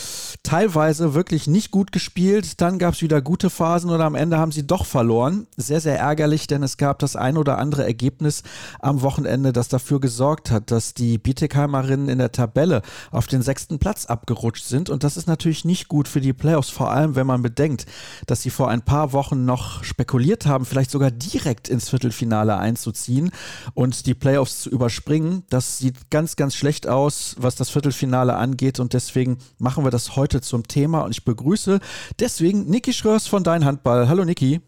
[0.44, 2.60] teilweise wirklich nicht gut gespielt.
[2.60, 5.48] Dann gab's wieder gute Phasen und am Ende haben sie doch verloren.
[5.56, 8.44] Sehr, sehr ärgerlich, denn es gab das ein oder andere Ergebnis
[8.78, 13.42] am Wochenende, das dafür gesorgt hat, dass die Bietigheimer Teilnehmerinnen in der Tabelle auf den
[13.42, 14.90] sechsten Platz abgerutscht sind.
[14.90, 17.86] Und das ist natürlich nicht gut für die Playoffs, vor allem wenn man bedenkt,
[18.26, 23.30] dass sie vor ein paar Wochen noch spekuliert haben, vielleicht sogar direkt ins Viertelfinale einzuziehen
[23.74, 25.44] und die Playoffs zu überspringen.
[25.50, 28.80] Das sieht ganz, ganz schlecht aus, was das Viertelfinale angeht.
[28.80, 31.00] Und deswegen machen wir das heute zum Thema.
[31.00, 31.80] Und ich begrüße
[32.20, 34.08] deswegen Niki Schröers von Dein Handball.
[34.08, 34.60] Hallo Niki.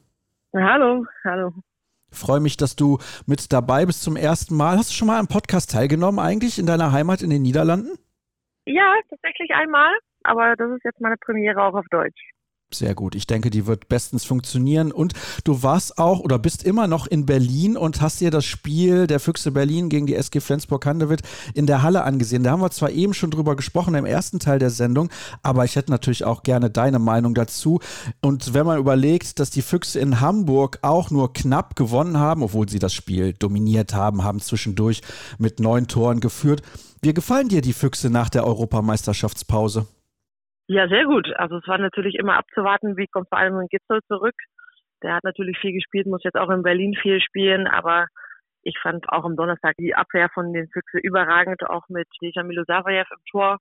[0.53, 1.53] Hallo, hallo.
[2.13, 4.77] Freue mich, dass du mit dabei bist zum ersten Mal.
[4.77, 7.97] Hast du schon mal am Podcast teilgenommen eigentlich in deiner Heimat in den Niederlanden?
[8.67, 9.93] Ja, tatsächlich einmal,
[10.23, 12.21] aber das ist jetzt meine Premiere auch auf Deutsch.
[12.73, 13.17] Sehr gut.
[13.17, 14.93] Ich denke, die wird bestens funktionieren.
[14.93, 19.09] Und du warst auch oder bist immer noch in Berlin und hast dir das Spiel
[19.09, 21.23] der Füchse Berlin gegen die SG Flensburg-Handewitt
[21.55, 22.45] in der Halle angesehen.
[22.45, 25.11] Da haben wir zwar eben schon drüber gesprochen im ersten Teil der Sendung,
[25.43, 27.81] aber ich hätte natürlich auch gerne deine Meinung dazu.
[28.21, 32.69] Und wenn man überlegt, dass die Füchse in Hamburg auch nur knapp gewonnen haben, obwohl
[32.69, 35.03] sie das Spiel dominiert haben, haben zwischendurch
[35.39, 36.63] mit neun Toren geführt.
[37.03, 39.87] Wie gefallen dir die Füchse nach der Europameisterschaftspause?
[40.73, 41.27] Ja, sehr gut.
[41.35, 44.37] Also es war natürlich immer abzuwarten, wie kommt vor allem Gitzel zurück.
[45.03, 48.07] Der hat natürlich viel gespielt, muss jetzt auch in Berlin viel spielen, aber
[48.63, 53.09] ich fand auch am Donnerstag die Abwehr von den Füchse überragend, auch mit Deja Milosavljev
[53.11, 53.59] im Tor.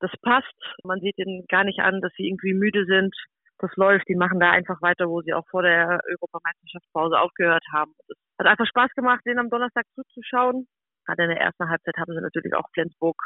[0.00, 0.56] Das passt.
[0.82, 3.14] Man sieht ihnen gar nicht an, dass sie irgendwie müde sind.
[3.58, 4.08] Das läuft.
[4.08, 7.92] Die machen da einfach weiter, wo sie auch vor der Europameisterschaftspause aufgehört haben.
[8.08, 10.66] Es hat einfach Spaß gemacht, denen am Donnerstag zuzuschauen.
[11.04, 13.16] Gerade in der ersten Halbzeit haben sie natürlich auch Flensburg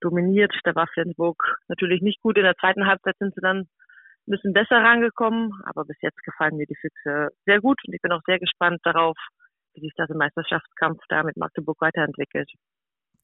[0.00, 0.54] dominiert.
[0.64, 1.36] Da war Flensburg
[1.68, 2.36] natürlich nicht gut.
[2.36, 6.56] In der zweiten Halbzeit sind sie dann ein bisschen besser rangekommen, aber bis jetzt gefallen
[6.56, 9.16] mir die Füchse sehr gut und ich bin auch sehr gespannt darauf,
[9.74, 12.50] wie sich das im Meisterschaftskampf da mit Magdeburg weiterentwickelt.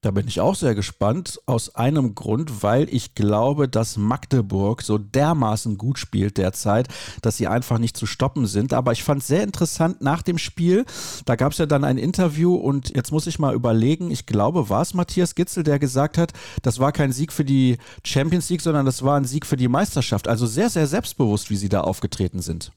[0.03, 4.97] Da bin ich auch sehr gespannt, aus einem Grund, weil ich glaube, dass Magdeburg so
[4.97, 6.89] dermaßen gut spielt derzeit,
[7.21, 8.73] dass sie einfach nicht zu stoppen sind.
[8.73, 10.83] Aber ich fand es sehr interessant nach dem Spiel,
[11.23, 14.69] da gab es ja dann ein Interview und jetzt muss ich mal überlegen, ich glaube,
[14.69, 18.61] war es Matthias Gitzel, der gesagt hat, das war kein Sieg für die Champions League,
[18.61, 20.27] sondern das war ein Sieg für die Meisterschaft.
[20.27, 22.73] Also sehr, sehr selbstbewusst, wie sie da aufgetreten sind.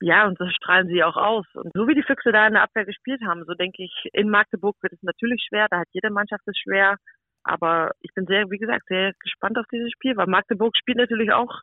[0.00, 1.46] Ja, und das strahlen sie auch aus.
[1.54, 4.28] Und so wie die Füchse da in der Abwehr gespielt haben, so denke ich, in
[4.28, 5.68] Magdeburg wird es natürlich schwer.
[5.70, 6.96] Da hat jede Mannschaft es schwer.
[7.44, 11.32] Aber ich bin sehr, wie gesagt, sehr gespannt auf dieses Spiel, weil Magdeburg spielt natürlich
[11.32, 11.60] auch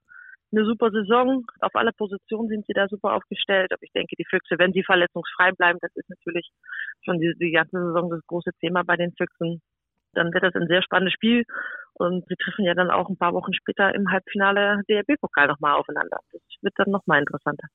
[0.52, 1.46] eine super Saison.
[1.60, 3.72] Auf alle Positionen sind sie da super aufgestellt.
[3.72, 6.50] Aber ich denke, die Füchse, wenn sie verletzungsfrei bleiben, das ist natürlich
[7.04, 9.62] schon die, die ganze Saison das große Thema bei den Füchsen.
[10.13, 11.44] Dann wird das ein sehr spannendes Spiel.
[11.94, 16.20] Und sie treffen ja dann auch ein paar Wochen später im Halbfinale DRB-Pokal nochmal aufeinander.
[16.32, 17.67] Das wird dann nochmal interessanter.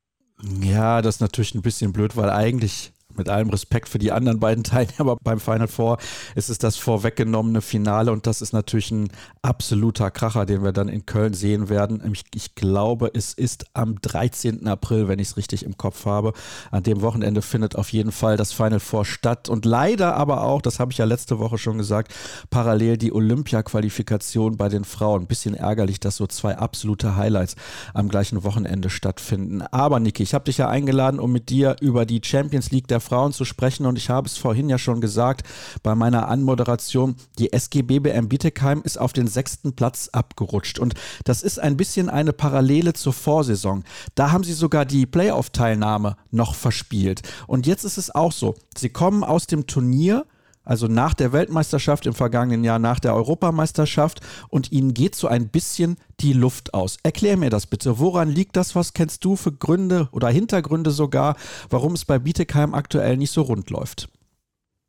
[0.43, 4.41] Ja, das ist natürlich ein bisschen blöd, weil eigentlich mit allem Respekt für die anderen
[4.41, 5.99] beiden Teilnehmer beim Final Four
[6.35, 9.09] ist es das vorweggenommene Finale und das ist natürlich ein
[9.43, 12.03] absoluter Kracher, den wir dann in Köln sehen werden.
[12.13, 14.67] Ich, ich glaube, es ist am 13.
[14.67, 16.33] April, wenn ich es richtig im Kopf habe.
[16.71, 20.63] An dem Wochenende findet auf jeden Fall das Final Four statt und leider aber auch,
[20.63, 22.13] das habe ich ja letzte Woche schon gesagt,
[22.51, 25.27] parallel die Olympia-Qualifikation bei den Frauen.
[25.27, 27.57] Bisschen ärgerlich, dass so zwei absolute Highlights
[27.95, 29.63] am gleichen Wochenende stattfinden.
[29.63, 33.01] Aber Niki, ich habe dich ja eingeladen, um mit dir über die Champions League der
[33.07, 33.87] Frauen zu sprechen.
[33.87, 35.47] Und ich habe es vorhin ja schon gesagt
[35.83, 40.79] bei meiner Anmoderation, die SG BBM Bietigheim ist auf den sechsten Platz abgerutscht.
[40.79, 43.85] Und das ist ein bisschen eine Parallele zur Vorsaison.
[44.15, 47.23] Da haben sie sogar die Playoff-Teilnahme noch verspielt.
[47.47, 48.55] Und jetzt ist es auch so.
[48.77, 50.27] Sie kommen aus dem Turnier
[50.67, 55.49] also nach der Weltmeisterschaft im vergangenen Jahr, nach der Europameisterschaft und ihnen geht so ein
[55.49, 56.99] bisschen die Luft aus.
[57.03, 57.99] Erklär mir das bitte.
[57.99, 58.77] Woran liegt das?
[58.77, 61.37] Was kennst du für Gründe oder Hintergründe sogar,
[61.71, 64.09] warum es bei Bietigheim aktuell nicht so rund läuft?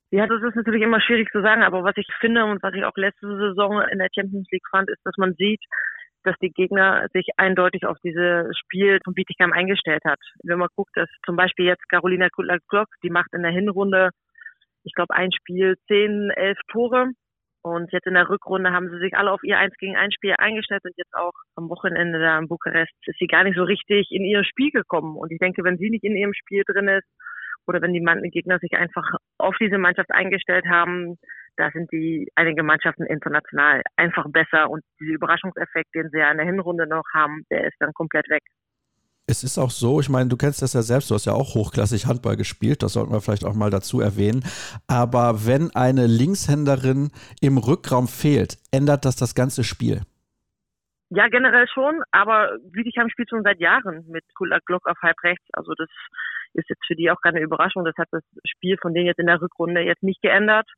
[0.10, 2.84] Ja, das ist natürlich immer schwierig zu sagen, aber was ich finde und was ich
[2.86, 5.62] auch letzte Saison in der Champions League fand, ist, dass man sieht,
[6.24, 10.20] dass die Gegner sich eindeutig auf dieses Spiel von Bietigheim eingestellt hat.
[10.44, 14.10] Wenn man guckt, dass zum Beispiel jetzt Carolina Kudlak-Glock, die macht in der Hinrunde
[14.88, 17.12] ich glaube, ein Spiel zehn, elf Tore.
[17.62, 20.36] Und jetzt in der Rückrunde haben sie sich alle auf ihr Eins gegen ein Spiel
[20.38, 24.08] eingestellt und jetzt auch am Wochenende da in Bukarest ist sie gar nicht so richtig
[24.12, 25.18] in ihr Spiel gekommen.
[25.18, 27.08] Und ich denke, wenn sie nicht in ihrem Spiel drin ist
[27.68, 29.04] oder wenn die Gegner sich einfach
[29.38, 31.18] auf diese Mannschaft eingestellt haben,
[31.58, 36.38] da sind die einige Mannschaften international einfach besser und dieser Überraschungseffekt, den sie ja in
[36.38, 38.44] der Hinrunde noch haben, der ist dann komplett weg.
[39.30, 41.54] Es ist auch so, ich meine, du kennst das ja selbst, du hast ja auch
[41.54, 44.46] hochklassig Handball gespielt, das sollten wir vielleicht auch mal dazu erwähnen.
[44.88, 47.12] Aber wenn eine Linkshänderin
[47.42, 50.04] im Rückraum fehlt, ändert das das ganze Spiel?
[51.10, 55.46] Ja, generell schon, aber Wiedigheim spielt schon seit Jahren mit Kulak Glock auf halb rechts.
[55.52, 55.90] Also das
[56.54, 57.84] ist jetzt für die auch keine Überraschung.
[57.84, 60.70] Das hat das Spiel von denen jetzt in der Rückrunde jetzt nicht geändert,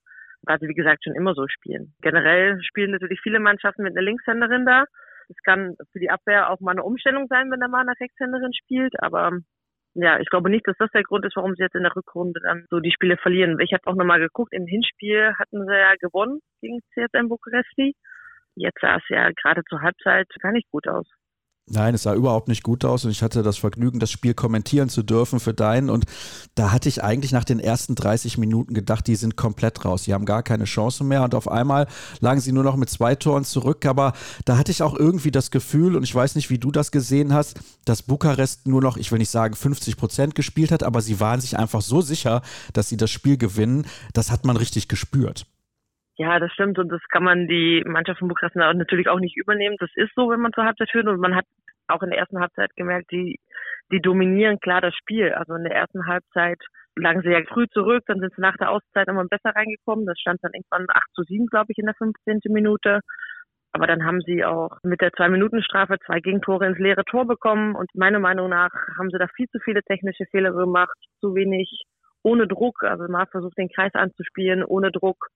[0.41, 1.93] weil sie, wie gesagt, schon immer so spielen.
[2.01, 4.85] Generell spielen natürlich viele Mannschaften mit einer Linkshänderin da.
[5.29, 8.53] Es kann für die Abwehr auch mal eine Umstellung sein, wenn der mal eine Rechtshänderin
[8.53, 9.31] spielt, aber
[9.95, 12.39] ja, ich glaube nicht, dass das der Grund ist, warum sie jetzt in der Rückrunde
[12.41, 13.59] dann so die Spiele verlieren.
[13.59, 17.95] Ich habe auch nochmal geguckt, im Hinspiel hatten sie ja gewonnen gegen CSM Bukaresti.
[18.55, 21.07] Jetzt sah es ja gerade zur Halbzeit gar nicht gut aus.
[21.71, 24.89] Nein, es sah überhaupt nicht gut aus und ich hatte das Vergnügen, das Spiel kommentieren
[24.89, 25.91] zu dürfen für deinen.
[25.91, 26.05] Und
[26.55, 30.13] da hatte ich eigentlich nach den ersten 30 Minuten gedacht, die sind komplett raus, die
[30.13, 31.23] haben gar keine Chance mehr.
[31.23, 31.87] Und auf einmal
[32.21, 34.13] lagen sie nur noch mit zwei Toren zurück, aber
[34.45, 37.33] da hatte ich auch irgendwie das Gefühl und ich weiß nicht, wie du das gesehen
[37.33, 41.19] hast, dass Bukarest nur noch, ich will nicht sagen 50 Prozent gespielt hat, aber sie
[41.19, 42.41] waren sich einfach so sicher,
[42.73, 45.45] dass sie das Spiel gewinnen, das hat man richtig gespürt.
[46.19, 49.77] Ja, das stimmt und das kann man die Mannschaft von Bukarest natürlich auch nicht übernehmen.
[49.79, 51.45] Das ist so, wenn man zur Halbzeit führt und man hat
[51.87, 53.39] auch in der ersten Halbzeit gemerkt, die,
[53.89, 55.31] die dominieren klar das Spiel.
[55.31, 56.59] Also in der ersten Halbzeit
[56.97, 60.05] lagen sie ja früh zurück, dann sind sie nach der Auszeit immer besser reingekommen.
[60.05, 62.41] Das stand dann irgendwann 8 zu 7, glaube ich, in der 15.
[62.49, 62.99] Minute.
[63.71, 67.75] Aber dann haben sie auch mit der Zwei-Minuten-Strafe zwei Gegentore ins leere Tor bekommen.
[67.75, 71.83] Und meiner Meinung nach haben sie da viel zu viele technische Fehler gemacht, zu wenig
[72.23, 72.83] ohne Druck.
[72.83, 75.29] Also hat versucht, den Kreis anzuspielen, ohne Druck.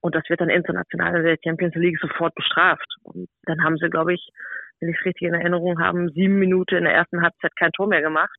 [0.00, 2.86] Und das wird dann international in der Champions League sofort bestraft.
[3.02, 4.28] Und dann haben sie, glaube ich,
[4.80, 7.88] wenn ich es richtig in Erinnerung habe, sieben Minuten in der ersten Halbzeit kein Tor
[7.88, 8.38] mehr gemacht.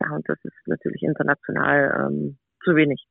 [0.00, 3.04] Ja, und das ist natürlich international ähm, zu wenig.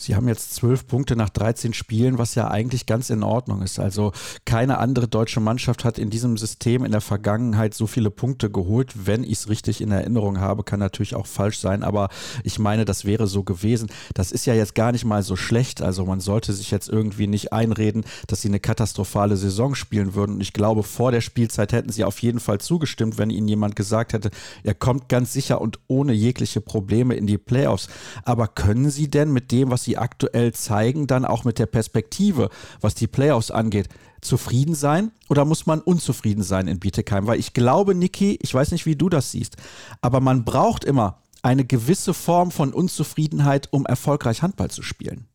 [0.00, 3.80] Sie haben jetzt zwölf Punkte nach 13 Spielen, was ja eigentlich ganz in Ordnung ist.
[3.80, 4.12] Also
[4.44, 9.06] keine andere deutsche Mannschaft hat in diesem System in der Vergangenheit so viele Punkte geholt.
[9.06, 12.10] Wenn ich es richtig in Erinnerung habe, kann natürlich auch falsch sein, aber
[12.44, 13.88] ich meine, das wäre so gewesen.
[14.14, 15.82] Das ist ja jetzt gar nicht mal so schlecht.
[15.82, 20.36] Also man sollte sich jetzt irgendwie nicht einreden, dass sie eine katastrophale Saison spielen würden.
[20.36, 23.74] Und ich glaube, vor der Spielzeit hätten sie auf jeden Fall zugestimmt, wenn ihnen jemand
[23.74, 24.30] gesagt hätte,
[24.62, 27.88] er kommt ganz sicher und ohne jegliche Probleme in die Playoffs.
[28.22, 31.66] Aber können sie denn mit dem, was sie sie aktuell zeigen, dann auch mit der
[31.66, 33.88] Perspektive, was die Playoffs angeht,
[34.20, 37.26] zufrieden sein oder muss man unzufrieden sein in Bietigheim?
[37.26, 39.56] Weil ich glaube, Niki, ich weiß nicht, wie du das siehst,
[40.02, 45.26] aber man braucht immer eine gewisse Form von Unzufriedenheit, um erfolgreich Handball zu spielen.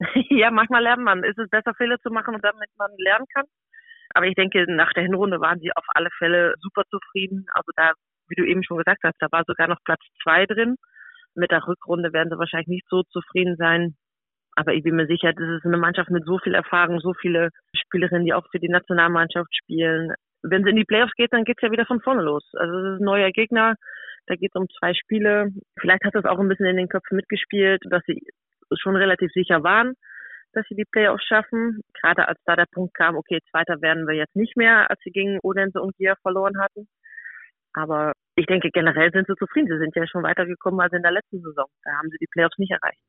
[0.30, 1.24] Ja, manchmal lernt man.
[1.24, 3.44] Ist es besser, Fehler zu machen, damit man lernen kann?
[4.14, 7.46] Aber ich denke, nach der Hinrunde waren sie auf alle Fälle super zufrieden.
[7.52, 7.92] Also da,
[8.28, 10.76] wie du eben schon gesagt hast, da war sogar noch Platz zwei drin.
[11.38, 13.94] Mit der Rückrunde werden sie wahrscheinlich nicht so zufrieden sein.
[14.56, 17.50] Aber ich bin mir sicher, das ist eine Mannschaft mit so viel Erfahrung, so viele
[17.74, 20.12] Spielerinnen, die auch für die Nationalmannschaft spielen.
[20.42, 22.44] wenn es in die Playoffs geht, dann geht's ja wieder von vorne los.
[22.54, 23.74] Also es ist ein neuer Gegner,
[24.26, 25.50] da geht es um zwei Spiele.
[25.80, 28.20] Vielleicht hat das auch ein bisschen in den Köpfen mitgespielt, dass sie
[28.76, 29.94] schon relativ sicher waren,
[30.52, 31.80] dass sie die Playoffs schaffen.
[32.00, 35.10] Gerade als da der Punkt kam, okay, Zweiter werden wir jetzt nicht mehr, als sie
[35.10, 36.88] gegen Odense und Gier verloren hatten.
[37.78, 39.68] Aber ich denke, generell sind sie zufrieden.
[39.68, 41.66] Sie sind ja schon weitergekommen als in der letzten Saison.
[41.84, 43.00] Da haben sie die Playoffs nicht erreicht.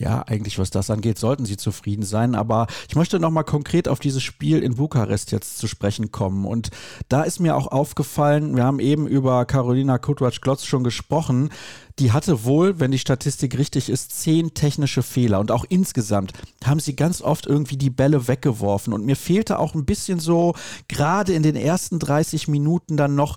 [0.00, 2.34] Ja, eigentlich was das angeht, sollten sie zufrieden sein.
[2.34, 6.46] Aber ich möchte nochmal konkret auf dieses Spiel in Bukarest jetzt zu sprechen kommen.
[6.46, 6.70] Und
[7.10, 11.50] da ist mir auch aufgefallen, wir haben eben über Carolina Kutwatsch-Glotz schon gesprochen.
[11.98, 15.38] Die hatte wohl, wenn die Statistik richtig ist, zehn technische Fehler.
[15.38, 16.32] Und auch insgesamt
[16.64, 18.94] haben sie ganz oft irgendwie die Bälle weggeworfen.
[18.94, 20.54] Und mir fehlte auch ein bisschen so,
[20.88, 23.36] gerade in den ersten 30 Minuten dann noch,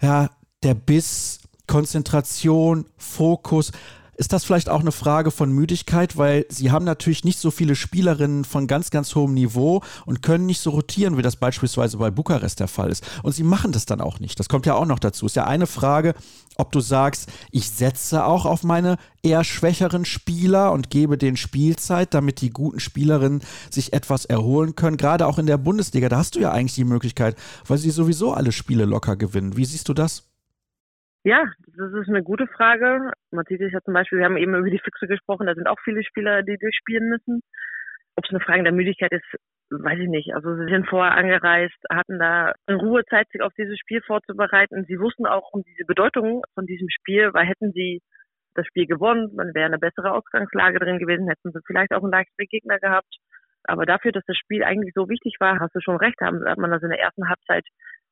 [0.00, 0.30] ja,
[0.62, 3.72] der Biss, Konzentration, Fokus.
[4.18, 7.74] Ist das vielleicht auch eine Frage von Müdigkeit, weil sie haben natürlich nicht so viele
[7.74, 12.10] Spielerinnen von ganz, ganz hohem Niveau und können nicht so rotieren, wie das beispielsweise bei
[12.10, 13.04] Bukarest der Fall ist.
[13.22, 14.40] Und sie machen das dann auch nicht.
[14.40, 15.26] Das kommt ja auch noch dazu.
[15.26, 16.14] Ist ja eine Frage,
[16.56, 22.14] ob du sagst, ich setze auch auf meine eher schwächeren Spieler und gebe denen Spielzeit,
[22.14, 24.96] damit die guten Spielerinnen sich etwas erholen können.
[24.96, 28.32] Gerade auch in der Bundesliga, da hast du ja eigentlich die Möglichkeit, weil sie sowieso
[28.32, 29.58] alle Spiele locker gewinnen.
[29.58, 30.22] Wie siehst du das?
[31.26, 31.42] Ja,
[31.76, 33.10] das ist eine gute Frage.
[33.32, 35.66] Man sieht es ja zum Beispiel, wir haben eben über die Füchse gesprochen, da sind
[35.66, 37.40] auch viele Spieler, die durchspielen müssen.
[38.14, 39.26] Ob es eine Frage der Müdigkeit ist,
[39.70, 40.36] weiß ich nicht.
[40.36, 44.84] Also sie sind vorher angereist, hatten da in Ruhe Zeit, sich auf dieses Spiel vorzubereiten.
[44.86, 48.02] Sie wussten auch um diese Bedeutung von diesem Spiel, weil hätten sie
[48.54, 52.12] das Spiel gewonnen, dann wäre eine bessere Ausgangslage drin gewesen, hätten sie vielleicht auch einen
[52.12, 53.16] leichteren Gegner gehabt.
[53.64, 56.70] Aber dafür, dass das Spiel eigentlich so wichtig war, hast du schon recht, hat man
[56.70, 57.64] das in der ersten Halbzeit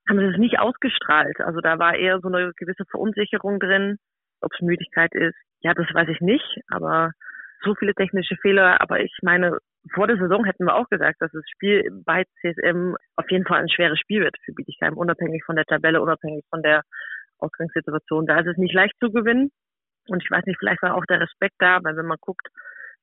[0.09, 1.41] haben sie es nicht ausgestrahlt.
[1.41, 3.97] Also da war eher so eine gewisse Verunsicherung drin.
[4.41, 6.61] Ob es Müdigkeit ist, ja, das weiß ich nicht.
[6.69, 7.13] Aber
[7.63, 8.81] so viele technische Fehler.
[8.81, 9.59] Aber ich meine,
[9.93, 13.61] vor der Saison hätten wir auch gesagt, dass das Spiel bei CSM auf jeden Fall
[13.61, 16.83] ein schweres Spiel wird für Bietigheim, unabhängig von der Tabelle, unabhängig von der
[17.39, 18.27] Ausgangssituation.
[18.27, 19.51] Da ist es nicht leicht zu gewinnen.
[20.09, 22.47] Und ich weiß nicht, vielleicht war auch der Respekt da, weil wenn man guckt,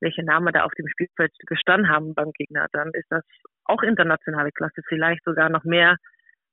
[0.02, 3.24] welche Namen da auf dem Spielfeld gestanden haben beim Gegner, dann ist das
[3.66, 5.96] auch internationale Klasse, vielleicht sogar noch mehr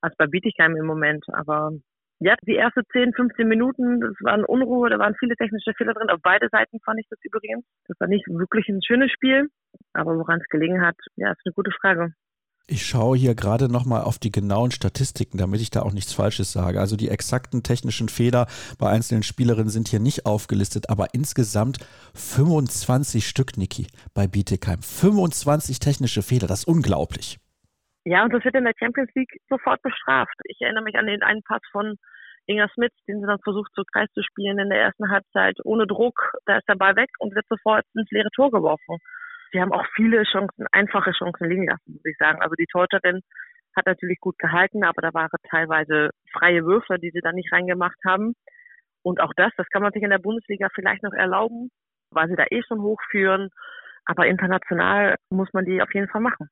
[0.01, 1.25] als bei Bietigheim im Moment.
[1.33, 1.73] Aber
[2.21, 6.11] ja, die ersten 10, 15 Minuten, das waren Unruhe, da waren viele technische Fehler drin.
[6.11, 7.65] Auf beide Seiten fand ich das übrigens.
[7.87, 9.49] Das war nicht wirklich ein schönes Spiel.
[9.93, 12.13] Aber woran es gelegen hat, ja, ist eine gute Frage.
[12.71, 16.53] Ich schaue hier gerade nochmal auf die genauen Statistiken, damit ich da auch nichts Falsches
[16.53, 16.81] sage.
[16.81, 18.47] Also die exakten technischen Fehler
[18.79, 21.79] bei einzelnen Spielerinnen sind hier nicht aufgelistet, aber insgesamt
[22.15, 24.83] 25 Stück, Niki, bei Bietigheim.
[24.83, 27.39] 25 technische Fehler, das ist unglaublich.
[28.09, 30.33] Ja, und das wird in der Champions League sofort bestraft.
[30.45, 31.97] Ich erinnere mich an den einen Pass von
[32.47, 35.87] Inga Smith, den sie dann versucht, so Kreis zu spielen in der ersten Halbzeit, ohne
[35.87, 36.33] Druck.
[36.47, 38.97] Da ist der Ball weg und wird sofort ins leere Tor geworfen.
[39.53, 42.41] Sie haben auch viele Chancen, einfache Chancen liegen lassen, muss ich sagen.
[42.41, 43.21] Also die Torhüterin
[43.77, 47.99] hat natürlich gut gehalten, aber da waren teilweise freie Würfe, die sie dann nicht reingemacht
[48.07, 48.33] haben.
[49.03, 51.69] Und auch das, das kann man sich in der Bundesliga vielleicht noch erlauben,
[52.11, 53.51] weil sie da eh schon hochführen.
[54.07, 56.49] Aber international muss man die auf jeden Fall machen.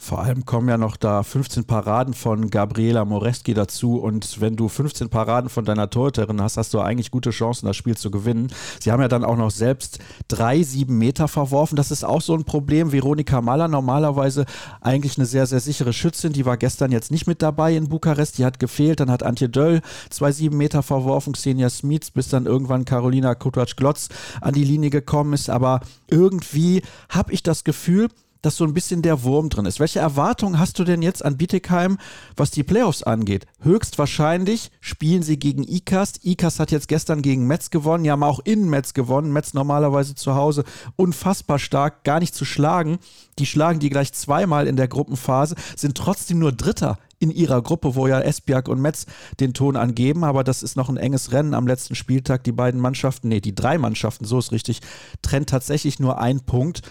[0.00, 4.68] Vor allem kommen ja noch da 15 Paraden von Gabriela Moreski dazu und wenn du
[4.68, 8.46] 15 Paraden von deiner Torhüterin hast, hast du eigentlich gute Chancen, das Spiel zu gewinnen.
[8.80, 11.74] Sie haben ja dann auch noch selbst drei, sieben Meter verworfen.
[11.74, 12.92] Das ist auch so ein Problem.
[12.92, 14.46] Veronika Maller, normalerweise
[14.80, 18.38] eigentlich eine sehr, sehr sichere Schützin, die war gestern jetzt nicht mit dabei in Bukarest,
[18.38, 19.00] die hat gefehlt.
[19.00, 24.10] Dann hat Antje Döll zwei, sieben Meter verworfen, Xenia Smits, bis dann irgendwann Carolina Kutratsch-Glotz
[24.40, 25.50] an die Linie gekommen ist.
[25.50, 28.08] Aber irgendwie habe ich das Gefühl,
[28.42, 29.80] dass so ein bisschen der Wurm drin ist.
[29.80, 31.98] Welche Erwartungen hast du denn jetzt an Bietigheim,
[32.36, 33.46] was die Playoffs angeht?
[33.60, 36.24] Höchstwahrscheinlich spielen sie gegen ICAST.
[36.24, 38.04] ICAST hat jetzt gestern gegen Metz gewonnen.
[38.04, 39.32] Die haben auch in Metz gewonnen.
[39.32, 40.64] Metz normalerweise zu Hause
[40.96, 42.98] unfassbar stark, gar nicht zu schlagen.
[43.38, 47.94] Die schlagen die gleich zweimal in der Gruppenphase, sind trotzdem nur Dritter in ihrer Gruppe,
[47.94, 49.06] wo ja Esbjerg und Metz
[49.40, 52.44] den Ton angeben, aber das ist noch ein enges Rennen am letzten Spieltag.
[52.44, 54.80] Die beiden Mannschaften, nee, die drei Mannschaften, so ist richtig,
[55.22, 56.82] trennt tatsächlich nur ein Punkt.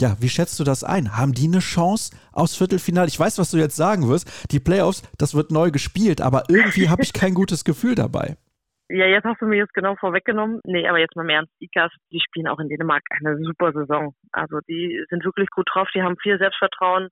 [0.00, 1.16] Ja, wie schätzt du das ein?
[1.16, 3.08] Haben die eine Chance aufs Viertelfinale?
[3.08, 4.52] Ich weiß, was du jetzt sagen wirst.
[4.52, 8.36] Die Playoffs, das wird neu gespielt, aber irgendwie habe ich kein gutes Gefühl dabei.
[8.90, 10.60] Ja, jetzt hast du mir jetzt genau vorweggenommen.
[10.64, 11.52] Nee, aber jetzt mal mehr ernst.
[11.60, 14.14] Ikas, die spielen auch in Dänemark eine super Saison.
[14.32, 17.08] Also die sind wirklich gut drauf, die haben viel Selbstvertrauen.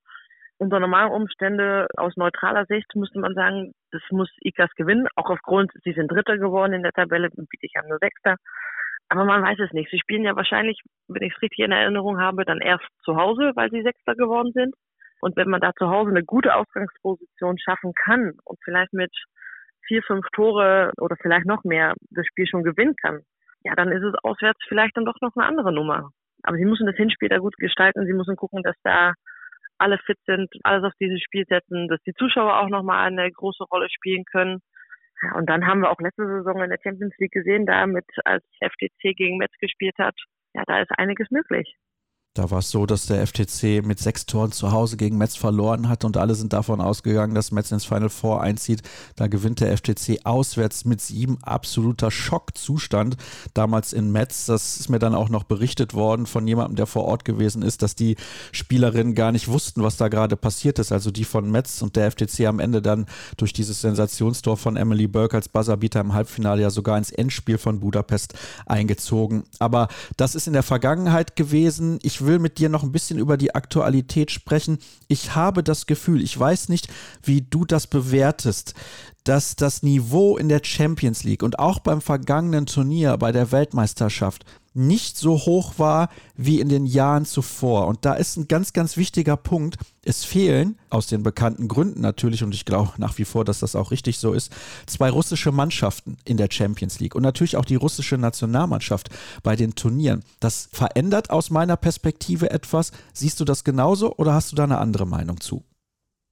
[0.56, 5.06] Unter normalen Umständen, aus neutraler Sicht, müsste man sagen, das muss Ikas gewinnen.
[5.16, 8.36] Auch aufgrund, sie sind Dritter geworden in der Tabelle, biete ich an nur Sechster.
[9.08, 9.90] Aber man weiß es nicht.
[9.90, 13.52] Sie spielen ja wahrscheinlich, wenn ich es richtig in Erinnerung habe, dann erst zu Hause,
[13.54, 14.74] weil sie Sechster geworden sind.
[15.20, 19.12] Und wenn man da zu Hause eine gute Ausgangsposition schaffen kann und vielleicht mit
[19.86, 23.20] vier, fünf Tore oder vielleicht noch mehr das Spiel schon gewinnen kann,
[23.64, 26.10] ja, dann ist es auswärts vielleicht dann doch noch eine andere Nummer.
[26.42, 28.06] Aber sie müssen das Hinspiel da gut gestalten.
[28.06, 29.14] Sie müssen gucken, dass da
[29.78, 33.64] alle fit sind, alles auf dieses Spiel setzen, dass die Zuschauer auch nochmal eine große
[33.64, 34.60] Rolle spielen können.
[35.22, 38.04] Ja, und dann haben wir auch letzte Saison in der Champions League gesehen, da mit
[38.24, 40.16] als FTC gegen Metz gespielt hat,
[40.54, 41.76] ja, da ist einiges möglich.
[42.36, 45.88] Da war es so, dass der FTC mit sechs Toren zu Hause gegen Metz verloren
[45.88, 48.82] hat und alle sind davon ausgegangen, dass Metz ins Final Four einzieht.
[49.16, 51.38] Da gewinnt der FTC auswärts mit sieben.
[51.40, 53.16] Absoluter Schockzustand
[53.54, 54.44] damals in Metz.
[54.44, 57.80] Das ist mir dann auch noch berichtet worden von jemandem, der vor Ort gewesen ist,
[57.80, 58.16] dass die
[58.52, 60.92] Spielerinnen gar nicht wussten, was da gerade passiert ist.
[60.92, 63.06] Also die von Metz und der FTC am Ende dann
[63.38, 67.80] durch dieses Sensationstor von Emily Burke als Buzzerbeater im Halbfinale ja sogar ins Endspiel von
[67.80, 68.34] Budapest
[68.66, 69.44] eingezogen.
[69.58, 71.98] Aber das ist in der Vergangenheit gewesen.
[72.02, 74.78] Ich will mit dir noch ein bisschen über die Aktualität sprechen.
[75.08, 76.88] Ich habe das Gefühl, ich weiß nicht,
[77.22, 78.74] wie du das bewertest,
[79.24, 84.44] dass das Niveau in der Champions League und auch beim vergangenen Turnier bei der Weltmeisterschaft
[84.76, 87.86] nicht so hoch war wie in den Jahren zuvor.
[87.86, 89.76] Und da ist ein ganz, ganz wichtiger Punkt.
[90.04, 93.74] Es fehlen, aus den bekannten Gründen natürlich, und ich glaube nach wie vor, dass das
[93.74, 94.52] auch richtig so ist,
[94.86, 99.08] zwei russische Mannschaften in der Champions League und natürlich auch die russische Nationalmannschaft
[99.42, 100.22] bei den Turnieren.
[100.40, 102.92] Das verändert aus meiner Perspektive etwas.
[103.12, 105.64] Siehst du das genauso oder hast du da eine andere Meinung zu?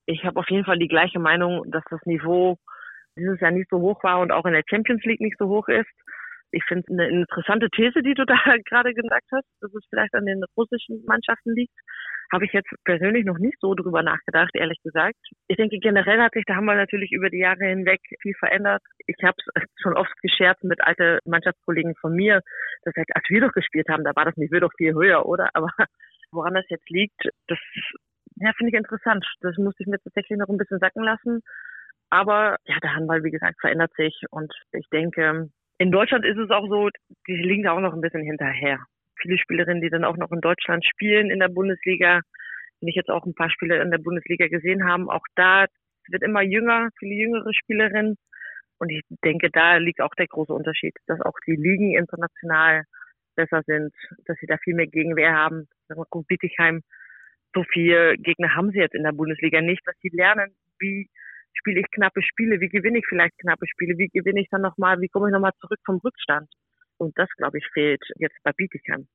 [0.07, 2.59] Ich habe auf jeden Fall die gleiche Meinung, dass das Niveau
[3.17, 5.69] dieses Jahr nicht so hoch war und auch in der Champions League nicht so hoch
[5.69, 5.89] ist
[6.55, 8.35] ich finde eine interessante These, die du da
[8.65, 11.75] gerade gesagt hast, dass es vielleicht an den russischen Mannschaften liegt.
[12.33, 15.19] Habe ich jetzt persönlich noch nicht so drüber nachgedacht, ehrlich gesagt.
[15.49, 18.83] Ich denke, generell hat sich der Handball natürlich über die Jahre hinweg viel verändert.
[19.07, 22.41] Ich habe es schon oft gescherzt mit alten Mannschaftskollegen von mir,
[22.85, 25.51] dass halt, als wir doch gespielt haben, da war das Niveau doch viel höher, oder?
[25.55, 25.69] Aber
[26.33, 27.59] woran das jetzt liegt, das
[28.37, 29.25] ja, finde ich interessant.
[29.41, 31.41] Das musste ich mir tatsächlich noch ein bisschen sacken lassen.
[32.11, 36.51] Aber ja, der Handball, wie gesagt, verändert sich und ich denke, in Deutschland ist es
[36.51, 36.89] auch so,
[37.27, 38.79] die liegen da auch noch ein bisschen hinterher.
[39.21, 42.21] Viele Spielerinnen, die dann auch noch in Deutschland spielen in der Bundesliga,
[42.81, 45.67] wenn ich jetzt auch ein paar Spiele in der Bundesliga gesehen haben, auch da
[46.09, 48.17] wird immer jünger, viele jüngere Spielerinnen.
[48.79, 52.85] Und ich denke, da liegt auch der große Unterschied, dass auch die Ligen international
[53.37, 53.95] besser sind,
[54.27, 55.67] dass sie da viel mehr Gegenwehr haben.
[56.11, 56.83] Gut, Bietigheim,
[57.55, 61.09] so viele Gegner haben sie jetzt in der Bundesliga nicht, dass sie lernen, wie
[61.55, 65.01] spiele ich knappe Spiele, wie gewinne ich vielleicht knappe Spiele, wie gewinne ich dann nochmal,
[65.01, 66.49] wie komme ich nochmal zurück vom Rückstand.
[66.99, 69.09] Und das, glaube ich, fehlt jetzt bei Bietigheim.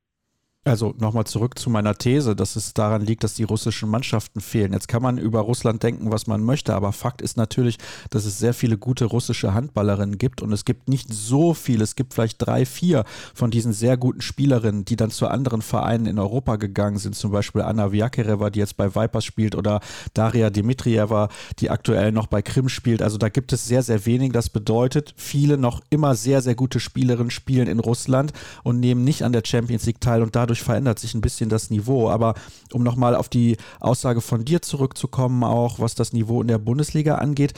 [0.69, 4.71] Also nochmal zurück zu meiner These, dass es daran liegt, dass die russischen Mannschaften fehlen.
[4.71, 7.79] Jetzt kann man über Russland denken, was man möchte, aber Fakt ist natürlich,
[8.11, 11.95] dass es sehr viele gute russische Handballerinnen gibt und es gibt nicht so viele, es
[11.95, 13.03] gibt vielleicht drei, vier
[13.33, 17.31] von diesen sehr guten Spielerinnen, die dann zu anderen Vereinen in Europa gegangen sind, zum
[17.31, 19.79] Beispiel Anna Vyakereva, die jetzt bei Vipers spielt oder
[20.13, 23.01] Daria Dimitrieva, die aktuell noch bei Krim spielt.
[23.01, 24.33] Also da gibt es sehr, sehr wenig.
[24.33, 29.23] Das bedeutet, viele noch immer sehr, sehr gute Spielerinnen spielen in Russland und nehmen nicht
[29.23, 32.09] an der Champions League teil und dadurch dadurch verändert sich ein bisschen das Niveau.
[32.09, 32.35] Aber
[32.73, 37.15] um nochmal auf die Aussage von dir zurückzukommen, auch was das Niveau in der Bundesliga
[37.15, 37.53] angeht,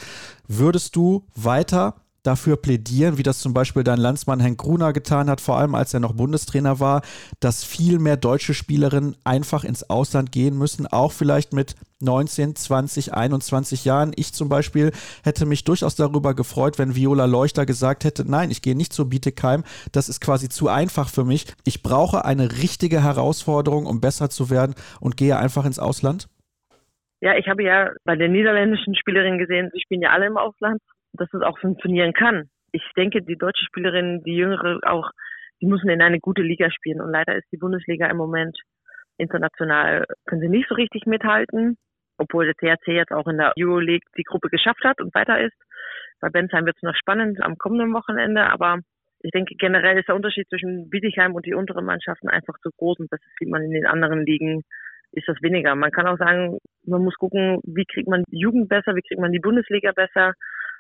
[0.48, 5.42] würdest du weiter dafür plädieren, wie das zum Beispiel dein Landsmann Henk Gruner getan hat,
[5.42, 7.02] vor allem als er noch Bundestrainer war,
[7.40, 13.14] dass viel mehr deutsche Spielerinnen einfach ins Ausland gehen müssen, auch vielleicht mit 19, 20,
[13.14, 14.12] 21 Jahren.
[14.16, 14.92] Ich zum Beispiel
[15.24, 19.10] hätte mich durchaus darüber gefreut, wenn Viola Leuchter gesagt hätte, nein, ich gehe nicht zu
[19.10, 21.46] Bietigheim, das ist quasi zu einfach für mich.
[21.66, 26.28] Ich brauche eine richtige Herausforderung, um besser zu werden und gehe einfach ins Ausland.
[27.24, 30.82] Ja, ich habe ja bei den niederländischen Spielerinnen gesehen, sie spielen ja alle im Ausland
[31.14, 32.50] dass es auch funktionieren kann.
[32.72, 35.12] Ich denke, die deutsche Spielerin, die jüngere auch,
[35.62, 37.02] die müssen in eine gute Liga spielen.
[37.02, 38.58] Und leider ist die Bundesliga im Moment
[39.18, 41.78] international, können sie nicht so richtig mithalten,
[42.18, 45.56] obwohl der THC jetzt auch in der Euroleague die Gruppe geschafft hat und weiter ist.
[46.20, 48.80] Bei Bensheim wird es noch spannend am kommenden Wochenende, aber
[49.20, 53.00] ich denke generell ist der Unterschied zwischen Bietigheim und die unteren Mannschaften einfach zu groß
[53.00, 54.64] und das sieht man in den anderen Ligen
[55.14, 55.76] ist das weniger.
[55.76, 59.20] Man kann auch sagen, man muss gucken, wie kriegt man die Jugend besser, wie kriegt
[59.20, 60.34] man die Bundesliga besser,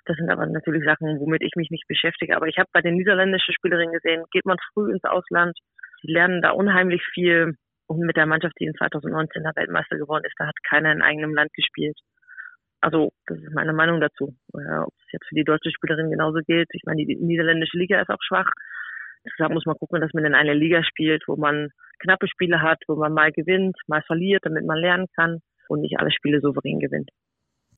[0.05, 2.35] das sind aber natürlich Sachen, womit ich mich nicht beschäftige.
[2.35, 5.57] Aber ich habe bei den niederländischen Spielerinnen gesehen, geht man früh ins Ausland,
[6.01, 7.55] sie lernen da unheimlich viel.
[7.87, 11.01] Und mit der Mannschaft, die in 2019 der Weltmeister geworden ist, da hat keiner in
[11.01, 11.97] eigenem Land gespielt.
[12.79, 14.33] Also, das ist meine Meinung dazu.
[14.53, 16.69] Ob es jetzt für die deutsche Spielerin genauso gilt.
[16.71, 18.49] Ich meine, die niederländische Liga ist auch schwach.
[19.25, 22.79] Deshalb muss man gucken, dass man in einer Liga spielt, wo man knappe Spiele hat,
[22.87, 26.79] wo man mal gewinnt, mal verliert, damit man lernen kann und nicht alle Spiele souverän
[26.79, 27.09] gewinnt.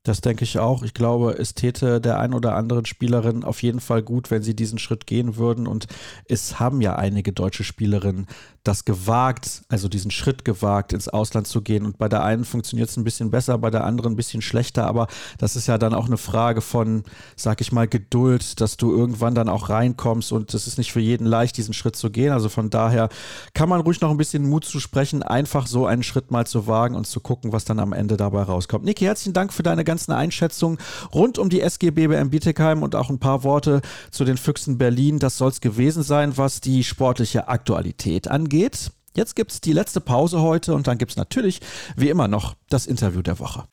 [0.05, 0.83] Das denke ich auch.
[0.83, 4.53] Ich glaube, es täte der ein oder anderen Spielerin auf jeden Fall gut, wenn sie
[4.53, 5.65] diesen Schritt gehen würden.
[5.65, 5.87] Und
[6.27, 8.27] es haben ja einige deutsche Spielerinnen
[8.63, 11.85] das gewagt, also diesen Schritt gewagt, ins Ausland zu gehen.
[11.85, 14.87] Und bei der einen funktioniert es ein bisschen besser, bei der anderen ein bisschen schlechter.
[14.87, 17.03] Aber das ist ja dann auch eine Frage von,
[17.37, 20.33] sag ich mal, Geduld, dass du irgendwann dann auch reinkommst.
[20.33, 22.33] Und es ist nicht für jeden leicht, diesen Schritt zu gehen.
[22.33, 23.07] Also von daher
[23.53, 26.67] kann man ruhig noch ein bisschen Mut zu sprechen, einfach so einen Schritt mal zu
[26.67, 28.83] wagen und zu gucken, was dann am Ende dabei rauskommt.
[28.83, 30.79] Niki, herzlichen Dank für deine ganzen Einschätzungen
[31.13, 35.19] rund um die SG BBM Bietigheim und auch ein paar Worte zu den Füchsen Berlin.
[35.19, 38.91] Das soll es gewesen sein, was die sportliche Aktualität angeht geht.
[39.15, 41.59] Jetzt gibt es die letzte Pause heute und dann gibt es natürlich,
[41.95, 43.65] wie immer, noch das Interview der Woche.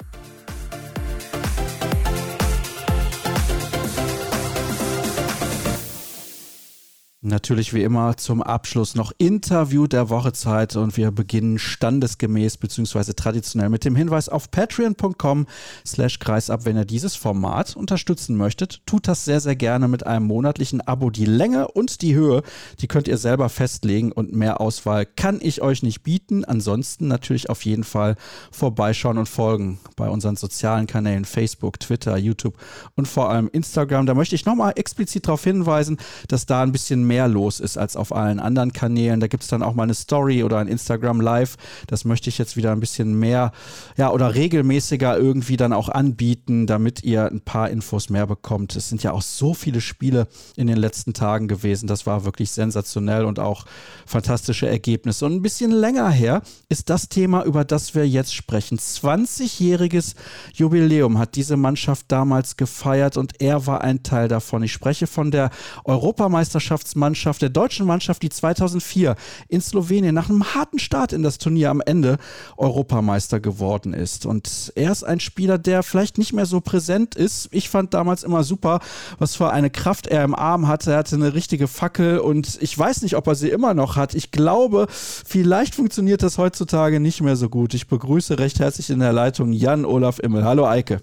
[7.23, 13.13] Natürlich wie immer zum Abschluss noch Interview der Wochezeit und wir beginnen standesgemäß bzw.
[13.13, 15.47] traditionell mit dem Hinweis auf patreon.com
[15.87, 16.65] slash kreisab.
[16.65, 21.11] Wenn ihr dieses Format unterstützen möchtet, tut das sehr, sehr gerne mit einem monatlichen Abo.
[21.11, 22.43] Die Länge und die Höhe,
[22.81, 26.47] die könnt ihr selber festlegen und mehr Auswahl kann ich euch nicht bieten.
[26.47, 28.17] Ansonsten natürlich auf jeden Fall
[28.51, 32.57] vorbeischauen und folgen bei unseren sozialen Kanälen Facebook, Twitter, YouTube
[32.97, 34.07] und vor allem Instagram.
[34.07, 37.97] Da möchte ich nochmal explizit darauf hinweisen, dass da ein bisschen mehr los ist als
[37.97, 39.21] auf allen anderen Kanälen.
[39.21, 41.57] Da gibt es dann auch mal eine Story oder ein Instagram Live.
[41.87, 43.53] Das möchte ich jetzt wieder ein bisschen mehr,
[43.97, 48.77] ja, oder regelmäßiger irgendwie dann auch anbieten, damit ihr ein paar Infos mehr bekommt.
[48.77, 51.87] Es sind ja auch so viele Spiele in den letzten Tagen gewesen.
[51.87, 53.65] Das war wirklich sensationell und auch
[54.07, 55.27] fantastische Ergebnisse.
[55.27, 58.79] Und ein bisschen länger her ist das Thema, über das wir jetzt sprechen.
[58.79, 60.15] 20-jähriges
[60.55, 64.63] Jubiläum hat diese Mannschaft damals gefeiert und er war ein Teil davon.
[64.63, 65.51] Ich spreche von der
[65.85, 69.17] Europameisterschaftsmannschaft Mannschaft, der deutschen Mannschaft, die 2004
[69.49, 72.19] in Slowenien nach einem harten Start in das Turnier am Ende
[72.57, 74.25] Europameister geworden ist.
[74.27, 77.49] Und er ist ein Spieler, der vielleicht nicht mehr so präsent ist.
[77.51, 78.79] Ich fand damals immer super,
[79.19, 80.93] was für eine Kraft er im Arm hatte.
[80.93, 84.15] Er hatte eine richtige Fackel und ich weiß nicht, ob er sie immer noch hat.
[84.15, 87.75] Ich glaube, vielleicht funktioniert das heutzutage nicht mehr so gut.
[87.75, 90.45] Ich begrüße recht herzlich in der Leitung Jan Olaf Immel.
[90.45, 91.03] Hallo Eike.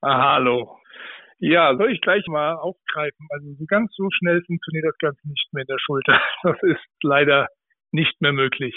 [0.00, 0.76] Ah, hallo.
[1.46, 3.26] Ja, soll ich gleich mal aufgreifen.
[3.28, 6.18] Also so ganz so schnell funktioniert das Ganze nicht mehr in der Schulter.
[6.42, 7.48] Das ist leider
[7.92, 8.74] nicht mehr möglich.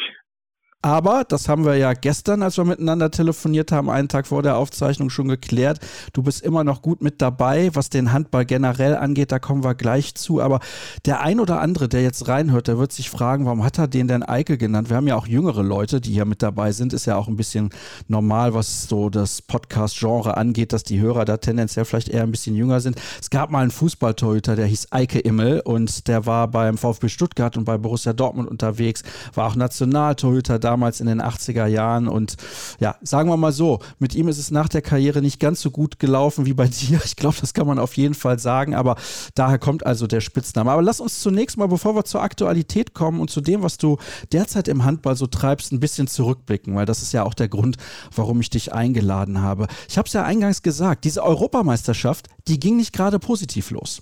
[0.87, 4.55] Aber das haben wir ja gestern, als wir miteinander telefoniert haben, einen Tag vor der
[4.55, 5.81] Aufzeichnung schon geklärt.
[6.13, 9.33] Du bist immer noch gut mit dabei, was den Handball generell angeht.
[9.33, 10.41] Da kommen wir gleich zu.
[10.41, 10.61] Aber
[11.03, 14.07] der ein oder andere, der jetzt reinhört, der wird sich fragen, warum hat er den
[14.07, 14.89] denn Eike genannt?
[14.89, 16.93] Wir haben ja auch jüngere Leute, die hier mit dabei sind.
[16.93, 17.69] Ist ja auch ein bisschen
[18.07, 22.55] normal, was so das Podcast-Genre angeht, dass die Hörer da tendenziell vielleicht eher ein bisschen
[22.55, 22.95] jünger sind.
[23.19, 27.57] Es gab mal einen Fußballtorhüter, der hieß Eike Immel und der war beim VfB Stuttgart
[27.57, 32.07] und bei Borussia Dortmund unterwegs, war auch Nationaltorhüter damals in den 80er Jahren.
[32.07, 32.35] Und
[32.79, 35.71] ja, sagen wir mal so, mit ihm ist es nach der Karriere nicht ganz so
[35.71, 36.99] gut gelaufen wie bei dir.
[37.03, 38.75] Ich glaube, das kann man auf jeden Fall sagen.
[38.75, 38.95] Aber
[39.35, 40.71] daher kommt also der Spitzname.
[40.71, 43.97] Aber lass uns zunächst mal, bevor wir zur Aktualität kommen und zu dem, was du
[44.31, 47.77] derzeit im Handball so treibst, ein bisschen zurückblicken, weil das ist ja auch der Grund,
[48.15, 49.67] warum ich dich eingeladen habe.
[49.89, 54.01] Ich habe es ja eingangs gesagt, diese Europameisterschaft, die ging nicht gerade positiv los.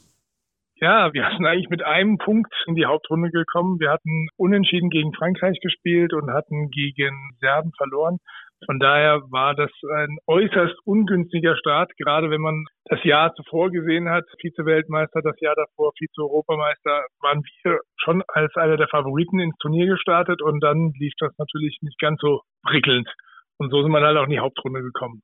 [0.81, 3.79] Ja, wir sind eigentlich mit einem Punkt in die Hauptrunde gekommen.
[3.79, 8.17] Wir hatten unentschieden gegen Frankreich gespielt und hatten gegen Serben verloren.
[8.65, 14.09] Von daher war das ein äußerst ungünstiger Start, gerade wenn man das Jahr zuvor gesehen
[14.09, 19.87] hat, Vize-Weltmeister, das Jahr davor Vize-Europameister, waren wir schon als einer der Favoriten ins Turnier
[19.87, 23.07] gestartet und dann lief das natürlich nicht ganz so prickelnd.
[23.57, 25.21] Und so sind wir halt auch in die Hauptrunde gekommen.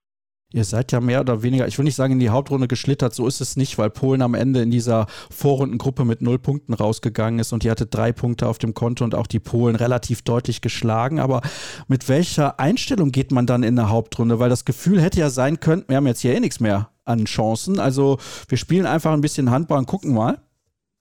[0.54, 3.26] Ihr seid ja mehr oder weniger, ich will nicht sagen in die Hauptrunde geschlittert, so
[3.26, 7.54] ist es nicht, weil Polen am Ende in dieser Vorrundengruppe mit null Punkten rausgegangen ist
[7.54, 11.20] und die hatte drei Punkte auf dem Konto und auch die Polen relativ deutlich geschlagen.
[11.20, 11.41] Aber
[11.88, 14.39] mit welcher Einstellung geht man dann in der Hauptrunde?
[14.39, 17.26] Weil das Gefühl hätte ja sein können, wir haben jetzt hier eh nichts mehr an
[17.26, 17.80] Chancen.
[17.80, 18.18] Also
[18.49, 20.39] wir spielen einfach ein bisschen Handball und gucken mal.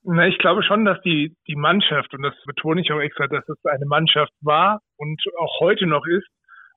[0.03, 3.47] Na, ich glaube schon, dass die, die Mannschaft, und das betone ich auch extra, dass
[3.47, 6.25] es eine Mannschaft war und auch heute noch ist,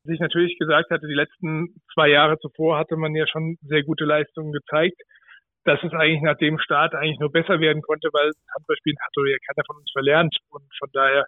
[0.04, 4.04] sich natürlich gesagt hatte, die letzten zwei Jahre zuvor hatte man ja schon sehr gute
[4.04, 5.00] Leistungen gezeigt,
[5.64, 9.36] dass es eigentlich nach dem Start eigentlich nur besser werden konnte, weil Handballspielen hat ja
[9.46, 10.36] keiner von uns verlernt.
[10.50, 11.24] Und von daher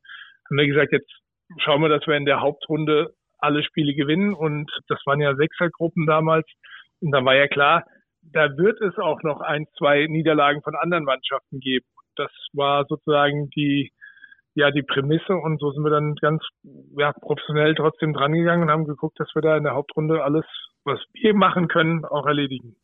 [0.49, 1.11] haben wir gesagt, jetzt
[1.59, 4.35] schauen wir, dass wir in der Hauptrunde alle Spiele gewinnen.
[4.35, 6.47] Und das waren ja Sechsergruppen damals.
[7.01, 7.85] Und da war ja klar,
[8.23, 11.87] da wird es auch noch ein, zwei Niederlagen von anderen Mannschaften geben.
[12.17, 13.93] Das war sozusagen die,
[14.57, 16.43] ja die Prämisse und so sind wir dann ganz
[16.97, 20.45] ja, professionell trotzdem drangegangen und haben geguckt, dass wir da in der Hauptrunde alles,
[20.85, 22.75] was wir machen können, auch erledigen.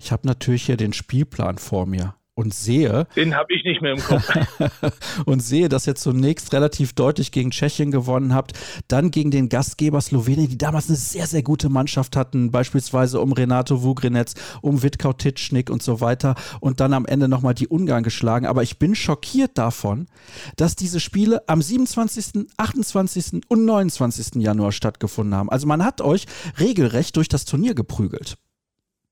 [0.00, 3.08] Ich habe natürlich hier den Spielplan vor mir und sehe.
[3.16, 4.32] Den habe ich nicht mehr im Kopf.
[5.26, 8.52] und sehe, dass ihr zunächst relativ deutlich gegen Tschechien gewonnen habt,
[8.86, 13.32] dann gegen den Gastgeber Slowenien, die damals eine sehr, sehr gute Mannschaft hatten, beispielsweise um
[13.32, 14.28] Renato Vugrinec,
[14.62, 18.46] um Witkau Titschnik und so weiter und dann am Ende nochmal die Ungarn geschlagen.
[18.46, 20.06] Aber ich bin schockiert davon,
[20.54, 23.42] dass diese Spiele am 27., 28.
[23.48, 24.36] und 29.
[24.36, 25.50] Januar stattgefunden haben.
[25.50, 26.26] Also man hat euch
[26.60, 28.36] regelrecht durch das Turnier geprügelt.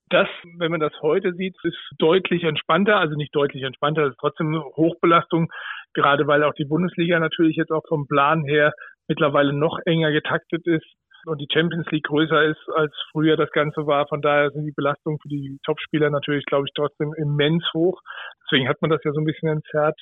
[0.08, 0.28] Das,
[0.58, 4.48] wenn man das heute sieht, ist deutlich entspannter, also nicht deutlich entspannter, es ist trotzdem
[4.48, 5.50] eine Hochbelastung,
[5.94, 8.72] gerade weil auch die Bundesliga natürlich jetzt auch vom Plan her
[9.08, 10.86] mittlerweile noch enger getaktet ist
[11.26, 14.06] und die Champions League größer ist, als früher das Ganze war.
[14.06, 18.00] Von daher sind die Belastungen für die Topspieler natürlich, glaube ich, trotzdem immens hoch.
[18.44, 20.00] Deswegen hat man das ja so ein bisschen entzerrt.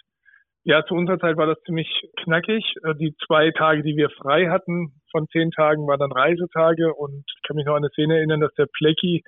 [0.66, 1.88] Ja, zu unserer Zeit war das ziemlich
[2.22, 2.64] knackig.
[2.84, 6.94] Äh, die zwei Tage, die wir frei hatten von zehn Tagen, waren dann Reisetage.
[6.94, 9.22] Und ich kann mich noch an eine Szene erinnern, dass der Plecki,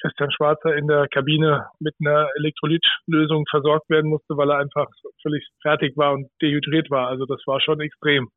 [0.00, 4.86] Christian Schwarzer, in der Kabine mit einer Elektrolytlösung versorgt werden musste, weil er einfach
[5.22, 7.08] völlig fertig war und dehydriert war.
[7.08, 8.30] Also das war schon extrem.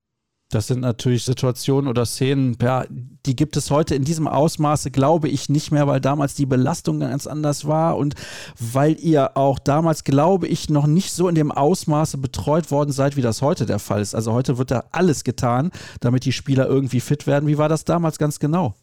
[0.52, 5.28] Das sind natürlich Situationen oder Szenen, ja, die gibt es heute in diesem Ausmaße, glaube
[5.30, 8.16] ich, nicht mehr, weil damals die Belastung ganz anders war und
[8.60, 13.16] weil ihr auch damals, glaube ich, noch nicht so in dem Ausmaße betreut worden seid,
[13.16, 14.16] wie das heute der Fall ist.
[14.16, 15.70] Also heute wird da alles getan,
[16.02, 17.48] damit die Spieler irgendwie fit werden.
[17.48, 18.74] Wie war das damals ganz genau?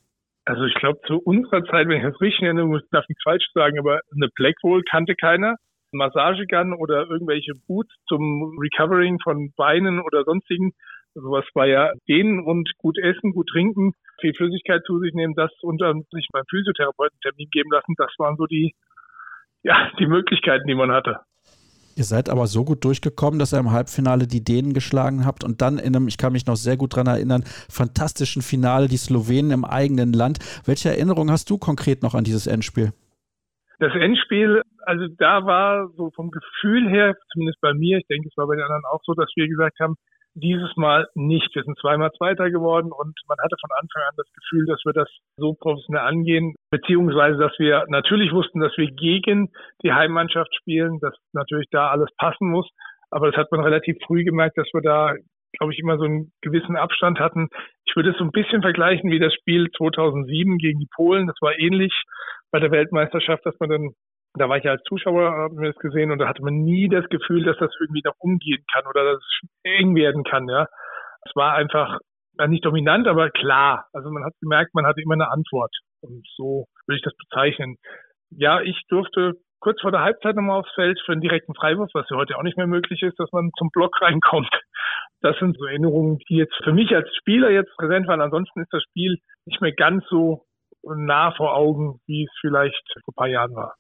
[0.45, 3.81] Also ich glaube, zu unserer Zeit, wenn ich das richtig erinnere, darf ich falsch sagen,
[3.81, 5.57] aber eine Blackroll kannte keiner.
[5.93, 10.73] Massagegun oder irgendwelche Boots zum Recovering von Beinen oder sonstigen
[11.23, 15.51] Sowas war ja gehen und gut essen, gut trinken, viel Flüssigkeit zu sich nehmen, das
[15.63, 18.75] unter sich beim Physiotherapeuten Termin geben lassen, das waren so die,
[19.63, 21.21] ja, die Möglichkeiten, die man hatte.
[21.97, 25.63] Ihr seid aber so gut durchgekommen, dass ihr im Halbfinale die Dänen geschlagen habt und
[25.63, 29.51] dann in einem, ich kann mich noch sehr gut daran erinnern, fantastischen Finale die Slowenen
[29.53, 30.39] im eigenen Land.
[30.67, 32.93] Welche Erinnerung hast du konkret noch an dieses Endspiel?
[33.79, 38.37] Das Endspiel, also da war so vom Gefühl her, zumindest bei mir, ich denke, es
[38.37, 39.97] war bei den anderen auch so, dass wir gesagt haben,
[40.37, 41.55] dieses Mal nicht.
[41.55, 44.93] Wir sind zweimal Zweiter geworden und man hatte von Anfang an das Gefühl, dass wir
[44.93, 49.51] das so professionell angehen, beziehungsweise dass wir natürlich wussten, dass wir gegen
[49.83, 52.69] die Heimmannschaft spielen, dass natürlich da alles passen muss.
[53.11, 55.15] Aber das hat man relativ früh gemerkt, dass wir da,
[55.59, 57.49] glaube ich, immer so einen gewissen Abstand hatten.
[57.87, 61.27] Ich würde es so ein bisschen vergleichen wie das Spiel 2007 gegen die Polen.
[61.27, 61.93] Das war ähnlich
[62.51, 63.91] bei der Weltmeisterschaft, dass man dann
[64.39, 66.89] da war ich ja als Zuschauer, habe mir das gesehen und da hatte man nie
[66.89, 70.67] das Gefühl, dass das irgendwie noch umgehen kann oder dass es eng werden kann, ja.
[71.25, 71.99] Es war einfach
[72.47, 73.87] nicht dominant, aber klar.
[73.93, 75.75] Also man hat gemerkt, man hatte immer eine Antwort.
[76.03, 77.77] Und so würde ich das bezeichnen.
[78.31, 82.07] Ja, ich durfte kurz vor der Halbzeit nochmal aufs Feld für einen direkten Freiwurf, was
[82.11, 84.51] ja heute auch nicht mehr möglich ist, dass man zum Block reinkommt.
[85.23, 88.21] Das sind so Erinnerungen, die jetzt für mich als Spieler jetzt präsent waren.
[88.21, 89.17] Ansonsten ist das Spiel
[89.47, 90.45] nicht mehr ganz so
[90.85, 93.75] nah vor Augen, wie es vielleicht vor ein paar Jahren war.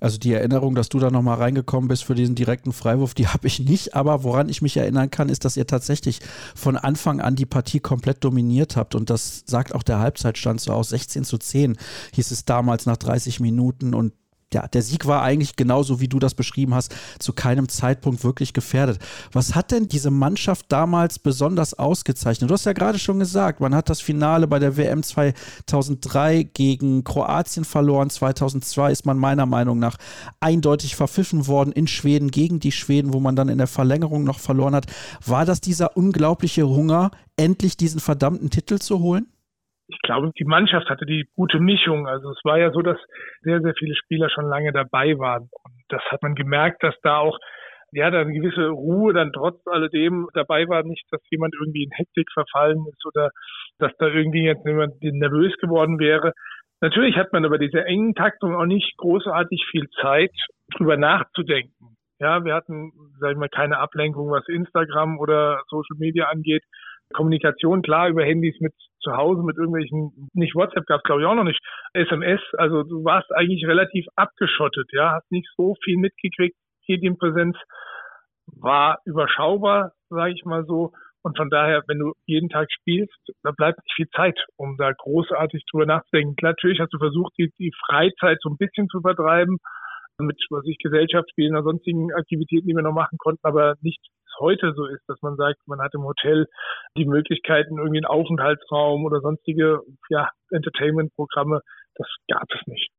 [0.00, 3.46] Also die Erinnerung, dass du da nochmal reingekommen bist für diesen direkten Freiwurf, die habe
[3.46, 3.94] ich nicht.
[3.94, 6.20] Aber woran ich mich erinnern kann, ist, dass ihr tatsächlich
[6.54, 8.94] von Anfang an die Partie komplett dominiert habt.
[8.94, 10.90] Und das sagt auch der Halbzeitstand so aus.
[10.90, 11.76] 16 zu 10
[12.14, 13.94] hieß es damals nach 30 Minuten.
[13.94, 14.12] Und
[14.54, 18.54] ja, der Sieg war eigentlich genauso, wie du das beschrieben hast, zu keinem Zeitpunkt wirklich
[18.54, 18.98] gefährdet.
[19.32, 22.48] Was hat denn diese Mannschaft damals besonders ausgezeichnet?
[22.48, 27.04] Du hast ja gerade schon gesagt, man hat das Finale bei der WM 2003 gegen
[27.04, 28.08] Kroatien verloren.
[28.08, 29.96] 2002 ist man meiner Meinung nach
[30.40, 34.38] eindeutig verpfiffen worden in Schweden gegen die Schweden, wo man dann in der Verlängerung noch
[34.38, 34.86] verloren hat.
[35.26, 39.26] War das dieser unglaubliche Hunger, endlich diesen verdammten Titel zu holen?
[39.88, 42.06] Ich glaube, die Mannschaft hatte die gute Mischung.
[42.06, 42.98] Also es war ja so, dass
[43.40, 45.48] sehr, sehr viele Spieler schon lange dabei waren.
[45.64, 47.38] Und das hat man gemerkt, dass da auch
[47.92, 51.90] ja, da eine gewisse Ruhe dann trotz alledem dabei war, nicht, dass jemand irgendwie in
[51.90, 53.30] Hektik verfallen ist oder
[53.78, 56.32] dass da irgendwie jetzt jemand nervös geworden wäre.
[56.80, 60.32] Natürlich hat man über diese engen Taktung auch nicht großartig viel Zeit,
[60.76, 61.96] drüber nachzudenken.
[62.20, 66.64] Ja, wir hatten, sag ich mal, keine Ablenkung, was Instagram oder Social Media angeht.
[67.14, 71.26] Kommunikation klar über Handys mit zu Hause mit irgendwelchen, nicht WhatsApp gab es glaube ich
[71.26, 71.60] auch noch nicht,
[71.94, 76.56] SMS, also du warst eigentlich relativ abgeschottet, ja, hast nicht so viel mitgekriegt,
[76.88, 77.56] Medienpräsenz
[78.46, 80.92] war überschaubar, sage ich mal so.
[81.22, 84.92] Und von daher, wenn du jeden Tag spielst, da bleibt nicht viel Zeit, um da
[84.92, 86.34] großartig drüber nachzudenken.
[86.40, 89.58] Natürlich hast du versucht, die, die Freizeit so ein bisschen zu vertreiben,
[90.20, 94.00] mit was ich Gesellschaftsspielen oder sonstigen Aktivitäten, die wir noch machen konnten, aber nicht
[94.38, 96.46] heute so ist, dass man sagt, man hat im Hotel
[96.96, 101.60] die Möglichkeiten, irgendwie einen Aufenthaltsraum oder sonstige ja, Entertainment-Programme.
[101.94, 102.90] Das gab es nicht.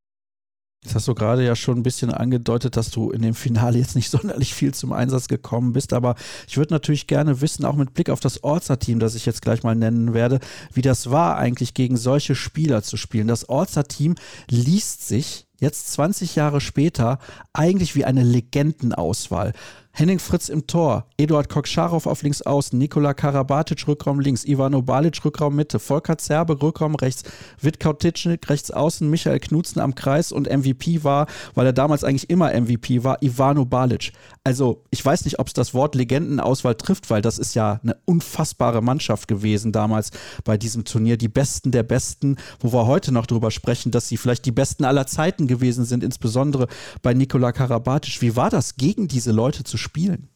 [0.82, 3.96] Jetzt hast du gerade ja schon ein bisschen angedeutet, dass du in dem Finale jetzt
[3.96, 6.14] nicht sonderlich viel zum Einsatz gekommen bist, aber
[6.48, 9.62] ich würde natürlich gerne wissen, auch mit Blick auf das Orza-Team, das ich jetzt gleich
[9.62, 10.40] mal nennen werde,
[10.72, 13.28] wie das war eigentlich gegen solche Spieler zu spielen.
[13.28, 14.14] Das Orza-Team
[14.48, 17.18] liest sich jetzt 20 Jahre später
[17.52, 19.52] eigentlich wie eine Legendenauswahl.
[19.92, 25.22] Henning Fritz im Tor, Eduard Kokscharow auf links außen, Nikola Karabatic Rückraum links, Ivano Balic
[25.24, 27.24] Rückraum Mitte, Volker Zerbe Rückraum rechts,
[27.60, 32.30] Witkau Titschnik rechts außen, Michael Knutzen am Kreis und MVP war, weil er damals eigentlich
[32.30, 34.12] immer MVP war, Ivano Balic.
[34.44, 37.96] Also ich weiß nicht, ob es das Wort Legendenauswahl trifft, weil das ist ja eine
[38.04, 40.12] unfassbare Mannschaft gewesen damals
[40.44, 41.18] bei diesem Turnier.
[41.18, 44.84] Die Besten der Besten, wo wir heute noch drüber sprechen, dass sie vielleicht die Besten
[44.84, 46.68] aller Zeiten gewesen sind, insbesondere
[47.02, 48.22] bei Nikola Karabatic.
[48.22, 50.28] Wie war das, gegen diese Leute zu spielen?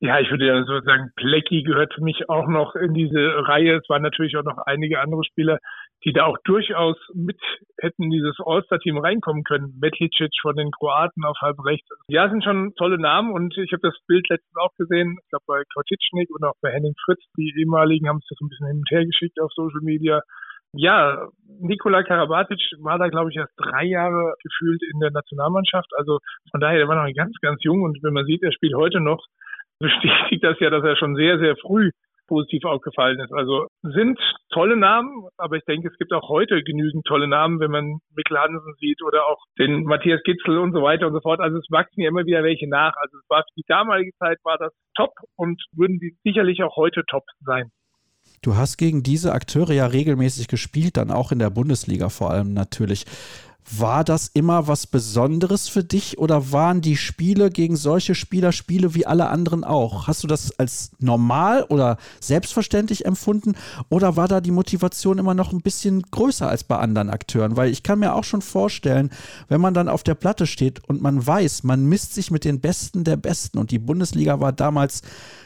[0.00, 3.76] Ja, ich würde ja so sagen, Plecki gehört für mich auch noch in diese Reihe.
[3.76, 5.58] Es waren natürlich auch noch einige andere Spieler,
[6.04, 7.40] die da auch durchaus mit
[7.78, 9.78] hätten in dieses All-Star-Team reinkommen können.
[9.80, 11.88] Metlicic von den Kroaten auf halb rechts.
[12.08, 15.16] Ja, sind schon tolle Namen und ich habe das Bild letztens auch gesehen.
[15.22, 18.48] Ich glaube bei Kautitschnik und auch bei Henning Fritz, die ehemaligen, haben es das ein
[18.48, 20.20] bisschen hin und her geschickt auf Social Media.
[20.76, 21.28] Ja,
[21.60, 25.90] Nikola Karabatic war da, glaube ich, erst drei Jahre gefühlt in der Nationalmannschaft.
[25.96, 26.18] Also
[26.50, 29.00] von daher, der war noch ganz, ganz jung und wenn man sieht, er spielt heute
[29.00, 29.24] noch,
[29.78, 31.90] bestätigt das ja, dass er schon sehr, sehr früh
[32.26, 33.32] positiv aufgefallen ist.
[33.32, 34.18] Also sind
[34.50, 38.38] tolle Namen, aber ich denke, es gibt auch heute genügend tolle Namen, wenn man Mikkel
[38.38, 41.40] Hansen sieht oder auch den Matthias Gitzel und so weiter und so fort.
[41.40, 42.94] Also es wachsen ja immer wieder welche nach.
[42.96, 46.76] Also es war für die damalige Zeit war das top und würden die sicherlich auch
[46.76, 47.70] heute top sein.
[48.44, 52.52] Du hast gegen diese Akteure ja regelmäßig gespielt, dann auch in der Bundesliga vor allem
[52.52, 53.06] natürlich.
[53.70, 58.94] War das immer was Besonderes für dich oder waren die Spiele gegen solche Spieler Spiele
[58.94, 60.06] wie alle anderen auch?
[60.06, 63.54] Hast du das als normal oder selbstverständlich empfunden
[63.88, 67.56] oder war da die Motivation immer noch ein bisschen größer als bei anderen Akteuren?
[67.56, 69.08] Weil ich kann mir auch schon vorstellen,
[69.48, 72.60] wenn man dann auf der Platte steht und man weiß, man misst sich mit den
[72.60, 75.00] Besten der Besten und die Bundesliga war damals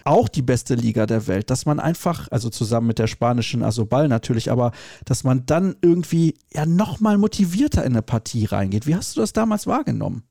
[0.04, 4.08] auch die beste Liga der Welt, dass man einfach, also zusammen mit der spanischen Asobal
[4.08, 4.72] natürlich, aber
[5.04, 8.86] dass man dann irgendwie ja nochmal motivierter in eine Partie reingeht.
[8.86, 10.24] Wie hast du das damals wahrgenommen?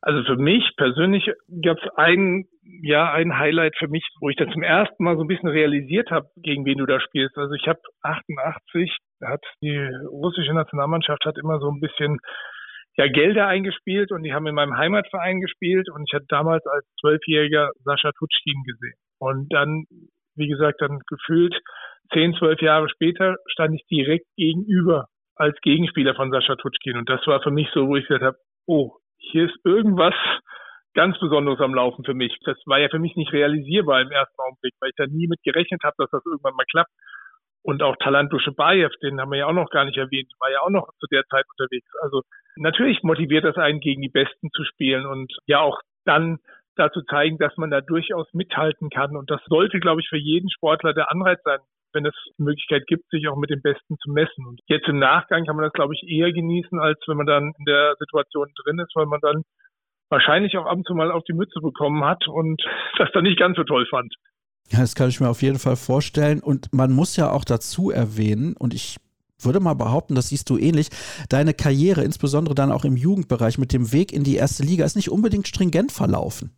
[0.00, 1.30] Also für mich persönlich
[1.62, 2.46] gab es ein,
[2.82, 6.10] ja, ein Highlight für mich, wo ich dann zum ersten Mal so ein bisschen realisiert
[6.10, 7.38] habe, gegen wen du da spielst.
[7.38, 9.78] Also ich habe 88, hat die
[10.10, 12.18] russische Nationalmannschaft hat immer so ein bisschen
[12.96, 16.84] ja Gelder eingespielt und die haben in meinem Heimatverein gespielt und ich hatte damals als
[17.00, 18.98] Zwölfjähriger Sascha Tutschkin gesehen.
[19.18, 19.84] Und dann,
[20.34, 21.54] wie gesagt, dann gefühlt
[22.12, 25.06] zehn, zwölf Jahre später stand ich direkt gegenüber
[25.36, 26.96] als Gegenspieler von Sascha Tutschkin.
[26.96, 30.14] Und das war für mich so, wo ich gesagt habe, oh, hier ist irgendwas
[30.94, 32.36] ganz Besonderes am Laufen für mich.
[32.44, 35.42] Das war ja für mich nicht realisierbar im ersten Augenblick, weil ich da nie mit
[35.42, 36.90] gerechnet habe, dass das irgendwann mal klappt.
[37.62, 40.60] Und auch Talant Duschebaev, den haben wir ja auch noch gar nicht erwähnt, war ja
[40.62, 41.86] auch noch zu der Zeit unterwegs.
[42.02, 42.22] Also
[42.56, 46.38] natürlich motiviert das einen, gegen die Besten zu spielen und ja auch dann
[46.74, 49.16] dazu zeigen, dass man da durchaus mithalten kann.
[49.16, 51.60] Und das sollte, glaube ich, für jeden Sportler der Anreiz sein,
[51.92, 54.46] wenn es die Möglichkeit gibt, sich auch mit dem Besten zu messen.
[54.46, 57.52] Und jetzt im Nachgang kann man das, glaube ich, eher genießen, als wenn man dann
[57.58, 59.42] in der Situation drin ist, weil man dann
[60.10, 62.62] wahrscheinlich auch ab und zu mal auf die Mütze bekommen hat und
[62.98, 64.14] das dann nicht ganz so toll fand.
[64.70, 66.40] Ja, das kann ich mir auf jeden Fall vorstellen.
[66.40, 68.96] Und man muss ja auch dazu erwähnen, und ich
[69.38, 70.88] würde mal behaupten, das siehst du ähnlich,
[71.28, 74.96] deine Karriere, insbesondere dann auch im Jugendbereich mit dem Weg in die erste Liga, ist
[74.96, 76.52] nicht unbedingt stringent verlaufen.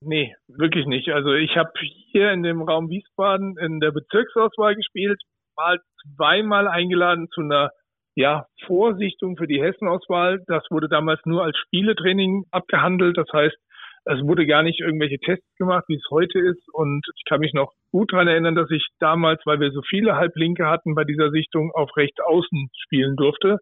[0.00, 1.08] Nee, wirklich nicht.
[1.08, 1.70] Also ich habe
[2.12, 5.20] hier in dem Raum Wiesbaden in der Bezirksauswahl gespielt,
[5.56, 5.80] mal
[6.16, 7.70] zweimal eingeladen zu einer
[8.14, 10.42] ja, Vorsichtung für die Hessenauswahl.
[10.46, 13.16] Das wurde damals nur als Spieletraining abgehandelt.
[13.16, 13.56] Das heißt,
[14.04, 16.62] es wurde gar nicht irgendwelche Tests gemacht, wie es heute ist.
[16.72, 20.16] Und ich kann mich noch gut daran erinnern, dass ich damals, weil wir so viele
[20.16, 23.58] Halblinke hatten, bei dieser Sichtung auf rechts außen spielen durfte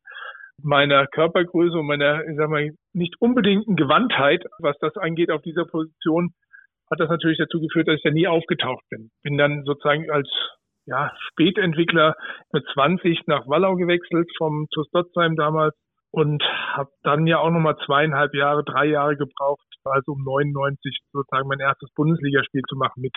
[0.63, 5.65] meiner Körpergröße und meiner, ich sag mal, nicht unbedingten Gewandtheit, was das angeht auf dieser
[5.65, 6.33] Position,
[6.91, 9.11] hat das natürlich dazu geführt, dass ich da nie aufgetaucht bin.
[9.23, 10.29] Bin dann sozusagen als
[10.87, 12.15] ja, Spätentwickler
[12.53, 15.75] mit 20 nach Wallau gewechselt vom TuS Dotzheim damals
[16.11, 16.43] und
[16.73, 21.61] habe dann ja auch nochmal zweieinhalb Jahre, drei Jahre gebraucht, also um 99 sozusagen mein
[21.61, 23.17] erstes Bundesligaspiel zu machen mit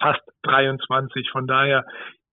[0.00, 1.28] fast 23.
[1.30, 1.84] Von daher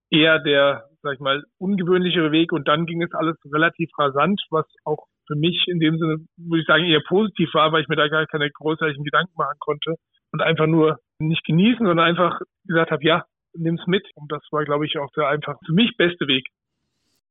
[0.10, 4.66] eher der, sag ich mal, ungewöhnlichere Weg und dann ging es alles relativ rasant, was
[4.84, 7.98] auch für mich in dem Sinne, würde ich sagen, eher positiv war, weil ich mir
[7.98, 9.96] da gar keine großartigen Gedanken machen konnte
[10.32, 14.06] und einfach nur nicht genießen, sondern einfach gesagt habe, ja, nimm's mit.
[14.16, 16.48] Und das war, glaube ich, auch der einfach für mich beste Weg.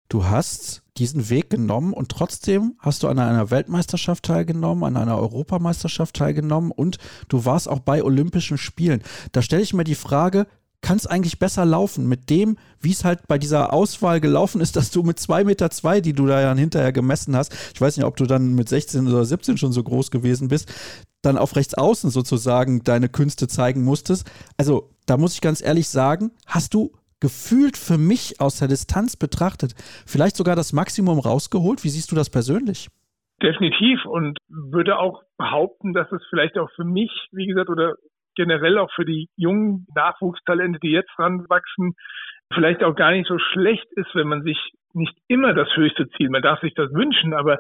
[0.09, 5.19] Du hast diesen Weg genommen und trotzdem hast du an einer Weltmeisterschaft teilgenommen, an einer
[5.19, 6.99] Europameisterschaft teilgenommen und
[7.29, 9.03] du warst auch bei Olympischen Spielen.
[9.33, 10.47] Da stelle ich mir die Frage,
[10.83, 14.77] kann es eigentlich besser laufen mit dem, wie es halt bei dieser Auswahl gelaufen ist,
[14.77, 17.97] dass du mit 2,2 Meter, zwei, die du da ja hinterher gemessen hast, ich weiß
[17.97, 20.73] nicht, ob du dann mit 16 oder 17 schon so groß gewesen bist,
[21.23, 24.31] dann auf rechts außen sozusagen deine Künste zeigen musstest.
[24.57, 29.17] Also da muss ich ganz ehrlich sagen, hast du gefühlt für mich aus der Distanz
[29.17, 29.75] betrachtet
[30.07, 31.83] vielleicht sogar das Maximum rausgeholt?
[31.85, 32.89] Wie siehst du das persönlich?
[33.43, 37.97] Definitiv und würde auch behaupten, dass es vielleicht auch für mich, wie gesagt, oder
[38.37, 41.95] generell auch für die jungen Nachwuchstalente, die jetzt ranwachsen,
[42.55, 44.59] vielleicht auch gar nicht so schlecht ist, wenn man sich
[44.95, 47.59] nicht immer das höchste Ziel, man darf sich das wünschen, aber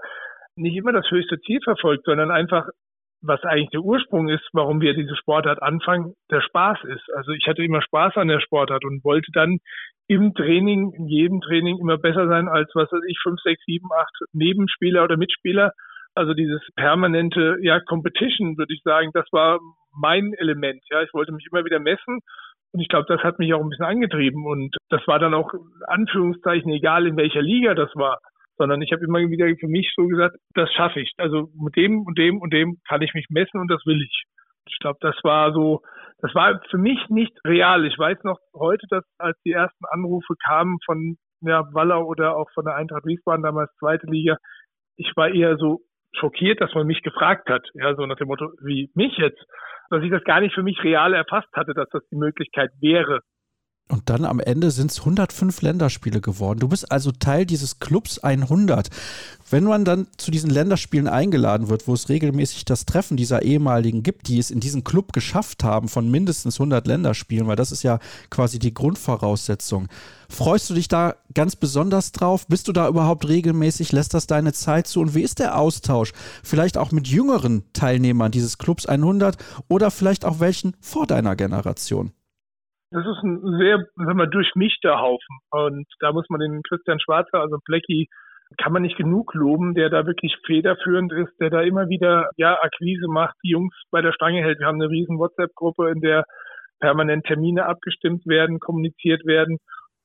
[0.56, 2.66] nicht immer das höchste Ziel verfolgt, sondern einfach,
[3.22, 7.04] was eigentlich der Ursprung ist, warum wir diese Sportart anfangen, der Spaß ist.
[7.14, 9.58] Also ich hatte immer Spaß an der Sportart und wollte dann
[10.08, 13.88] im Training, in jedem Training immer besser sein als, was weiß ich, fünf, sechs, sieben,
[13.98, 15.72] acht Nebenspieler oder Mitspieler.
[16.16, 19.58] Also dieses permanente, ja, Competition, würde ich sagen, das war
[19.92, 20.82] mein Element.
[20.90, 22.20] Ja, ich wollte mich immer wieder messen
[22.72, 25.52] und ich glaube, das hat mich auch ein bisschen angetrieben und das war dann auch
[25.86, 28.18] Anführungszeichen egal, in welcher Liga das war,
[28.56, 31.12] sondern ich habe immer wieder für mich so gesagt, das schaffe ich.
[31.18, 34.24] Also mit dem und dem und dem kann ich mich messen und das will ich.
[34.68, 35.82] Ich glaube, das war so,
[36.20, 37.84] das war für mich nicht real.
[37.84, 42.50] Ich weiß noch heute, dass als die ersten Anrufe kamen von ja, Wallau oder auch
[42.54, 44.38] von der Eintracht Wiesbaden, damals zweite Liga,
[44.96, 45.80] ich war eher so
[46.18, 47.66] schockiert, dass man mich gefragt hat.
[47.74, 49.42] Ja, so nach dem Motto, wie mich jetzt,
[49.90, 53.20] dass ich das gar nicht für mich real erfasst hatte, dass das die Möglichkeit wäre.
[53.88, 56.58] Und dann am Ende sind es 105 Länderspiele geworden.
[56.58, 58.90] Du bist also Teil dieses Clubs 100.
[59.48, 64.02] Wenn man dann zu diesen Länderspielen eingeladen wird, wo es regelmäßig das Treffen dieser ehemaligen
[64.02, 67.84] gibt, die es in diesen Club geschafft haben von mindestens 100 Länderspielen, weil das ist
[67.84, 69.86] ja quasi die Grundvoraussetzung.
[70.28, 72.48] Freust du dich da ganz besonders drauf?
[72.48, 73.92] Bist du da überhaupt regelmäßig?
[73.92, 75.00] Lässt das deine Zeit zu?
[75.00, 76.12] Und wie ist der Austausch?
[76.42, 79.36] Vielleicht auch mit jüngeren Teilnehmern dieses Clubs 100
[79.68, 82.10] oder vielleicht auch welchen vor deiner Generation?
[82.90, 85.38] Das ist ein sehr, sagen wir, durchmischter Haufen.
[85.50, 88.08] Und da muss man den Christian Schwarzer, also Blackie,
[88.58, 92.56] kann man nicht genug loben, der da wirklich federführend ist, der da immer wieder, ja,
[92.62, 94.60] Akquise macht, die Jungs bei der Stange hält.
[94.60, 96.24] Wir haben eine riesen WhatsApp-Gruppe, in der
[96.78, 99.58] permanent Termine abgestimmt werden, kommuniziert werden.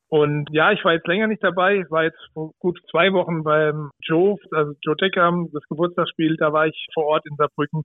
[0.10, 1.78] Und ja, ich war jetzt länger nicht dabei.
[1.78, 6.36] Ich war jetzt vor gut zwei Wochen beim Joe, also Joe Deckham, das Geburtstagsspiel.
[6.38, 7.84] Da war ich vor Ort in Saarbrücken.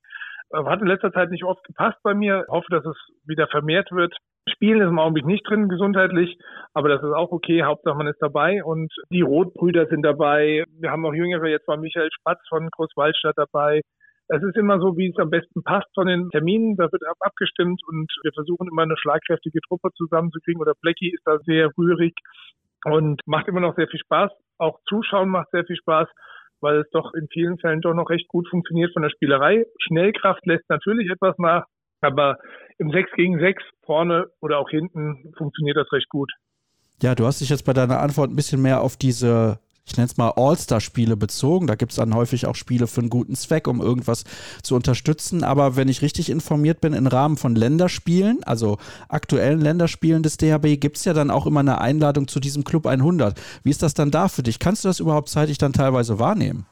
[0.52, 2.44] Hat in letzter Zeit nicht oft gepasst bei mir.
[2.46, 4.16] Ich hoffe, dass es wieder vermehrt wird.
[4.48, 6.38] Spielen ist im Augenblick nicht drin, gesundheitlich,
[6.72, 7.64] aber das ist auch okay.
[7.64, 10.64] Hauptsache man ist dabei und die Rotbrüder sind dabei.
[10.78, 13.80] Wir haben auch Jüngere, jetzt war Michael Spatz von Großwaldstadt dabei.
[14.28, 16.76] Es ist immer so, wie es am besten passt von den Terminen.
[16.76, 20.60] Da wird abgestimmt und wir versuchen immer eine schlagkräftige Truppe zusammenzukriegen.
[20.60, 22.14] Oder Blackie ist da sehr rührig
[22.84, 24.32] und macht immer noch sehr viel Spaß.
[24.58, 26.08] Auch Zuschauen macht sehr viel Spaß,
[26.60, 29.64] weil es doch in vielen Fällen doch noch recht gut funktioniert von der Spielerei.
[29.78, 31.66] Schnellkraft lässt natürlich etwas nach,
[32.00, 32.38] aber
[32.78, 36.30] im 6 gegen 6 vorne oder auch hinten funktioniert das recht gut.
[37.02, 40.06] Ja, du hast dich jetzt bei deiner Antwort ein bisschen mehr auf diese, ich nenne
[40.06, 41.66] es mal All-Star-Spiele bezogen.
[41.66, 44.24] Da gibt es dann häufig auch Spiele für einen guten Zweck, um irgendwas
[44.62, 45.44] zu unterstützen.
[45.44, 48.78] Aber wenn ich richtig informiert bin, im Rahmen von Länderspielen, also
[49.08, 52.86] aktuellen Länderspielen des DHB, gibt es ja dann auch immer eine Einladung zu diesem Club
[52.86, 53.38] 100.
[53.62, 54.58] Wie ist das dann da für dich?
[54.58, 56.66] Kannst du das überhaupt zeitig dann teilweise wahrnehmen?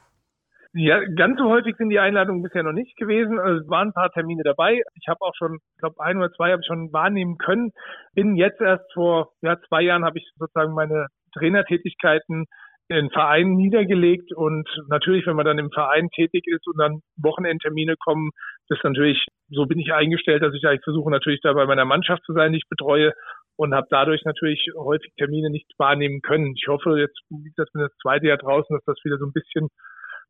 [0.77, 3.39] Ja, ganz so häufig sind die Einladungen bisher noch nicht gewesen.
[3.39, 4.83] Also es waren ein paar Termine dabei.
[5.01, 7.71] Ich habe auch schon, ich glaube, ein oder zwei habe ich schon wahrnehmen können.
[8.15, 11.07] Bin jetzt erst vor ja, zwei Jahren habe ich sozusagen meine
[11.39, 12.47] Trainertätigkeiten
[12.89, 17.95] in Vereinen niedergelegt und natürlich, wenn man dann im Verein tätig ist und dann Wochenendtermine
[17.97, 18.31] kommen,
[18.69, 22.25] ist natürlich, so bin ich eingestellt, dass ich eigentlich versuche natürlich da bei meiner Mannschaft
[22.25, 23.13] zu sein, die ich betreue
[23.57, 26.53] und habe dadurch natürlich häufig Termine nicht wahrnehmen können.
[26.57, 29.33] Ich hoffe jetzt, wie gesagt, bin das zweite Jahr draußen, dass das wieder so ein
[29.33, 29.69] bisschen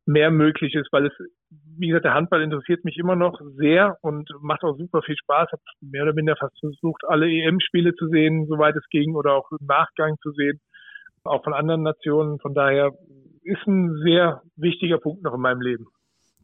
[0.06, 1.12] mehr möglich ist, weil es,
[1.78, 5.50] wie gesagt, der Handball interessiert mich immer noch sehr und macht auch super viel Spaß.
[5.50, 9.50] Habe mehr oder minder fast versucht, alle EM-Spiele zu sehen, soweit es ging, oder auch
[9.50, 10.60] im Nachgang zu sehen,
[11.24, 12.38] auch von anderen Nationen.
[12.40, 12.92] Von daher
[13.42, 15.86] ist ein sehr wichtiger Punkt noch in meinem Leben.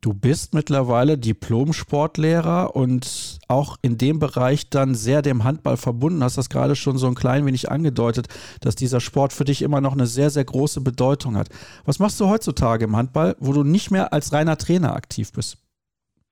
[0.03, 6.25] Du bist mittlerweile Diplom-Sportlehrer und auch in dem Bereich dann sehr dem Handball verbunden.
[6.25, 8.29] Hast das gerade schon so ein klein wenig angedeutet,
[8.63, 11.51] dass dieser Sport für dich immer noch eine sehr, sehr große Bedeutung hat.
[11.85, 15.59] Was machst du heutzutage im Handball, wo du nicht mehr als reiner Trainer aktiv bist?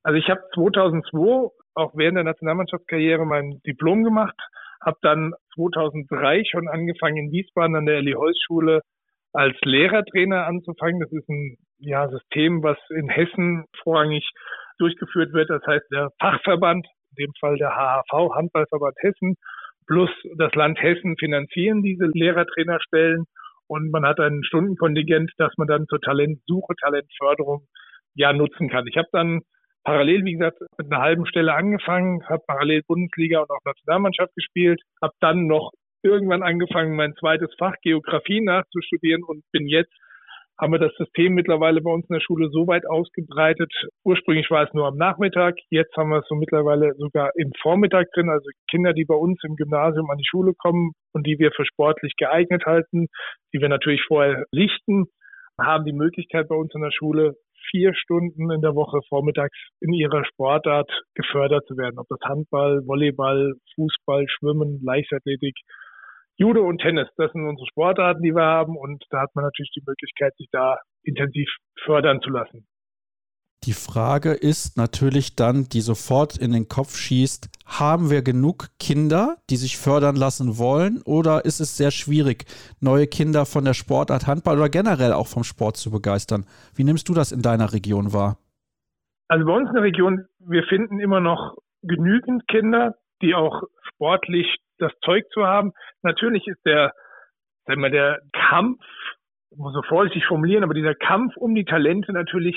[0.02, 4.36] Also ich habe 2002 auch während der Nationalmannschaftskarriere mein Diplom gemacht,
[4.80, 8.80] habe dann 2003 schon angefangen in Wiesbaden an der Elli Holz Schule
[9.32, 11.00] als Lehrertrainer anzufangen.
[11.00, 14.28] Das ist ein ja, System, was in Hessen vorrangig
[14.78, 15.50] durchgeführt wird.
[15.50, 19.34] Das heißt, der Fachverband, in dem Fall der HHV, Handballverband Hessen,
[19.86, 23.24] plus das Land Hessen finanzieren diese Lehrertrainerstellen
[23.68, 27.66] und man hat ein Stundenkontingent, das man dann zur Talentsuche, Talentförderung
[28.14, 28.86] ja nutzen kann.
[28.86, 29.40] Ich habe dann
[29.84, 34.80] parallel, wie gesagt, mit einer halben Stelle angefangen, habe parallel Bundesliga und auch Nationalmannschaft gespielt,
[35.02, 35.70] habe dann noch
[36.08, 39.92] irgendwann angefangen, mein zweites Fach Geografie nachzustudieren und bin jetzt
[40.60, 43.72] haben wir das System mittlerweile bei uns in der Schule so weit ausgebreitet.
[44.04, 48.08] Ursprünglich war es nur am Nachmittag, jetzt haben wir es so mittlerweile sogar im Vormittag
[48.12, 48.28] drin.
[48.28, 51.64] Also Kinder, die bei uns im Gymnasium an die Schule kommen und die wir für
[51.64, 53.06] sportlich geeignet halten,
[53.54, 55.06] die wir natürlich vorher lichten,
[55.60, 57.34] haben die Möglichkeit bei uns in der Schule
[57.70, 61.98] vier Stunden in der Woche vormittags in ihrer Sportart gefördert zu werden.
[61.98, 65.54] Ob das Handball, Volleyball, Fußball, Schwimmen, Leichtathletik,
[66.38, 67.08] Judo und Tennis.
[67.16, 68.76] Das sind unsere Sportarten, die wir haben.
[68.76, 71.48] Und da hat man natürlich die Möglichkeit, sich da intensiv
[71.84, 72.66] fördern zu lassen.
[73.64, 79.36] Die Frage ist natürlich dann, die sofort in den Kopf schießt, haben wir genug Kinder,
[79.50, 82.44] die sich fördern lassen wollen oder ist es sehr schwierig,
[82.80, 86.46] neue Kinder von der Sportart Handball oder generell auch vom Sport zu begeistern?
[86.76, 88.38] Wie nimmst du das in deiner Region wahr?
[89.26, 94.46] Also bei uns in der Region, wir finden immer noch genügend Kinder, die auch sportlich
[94.78, 95.72] das Zeug zu haben.
[96.02, 96.92] Natürlich ist der,
[97.66, 98.80] sagen wir, der Kampf,
[99.56, 102.56] muss so vorsichtig formulieren, aber dieser Kampf um die Talente natürlich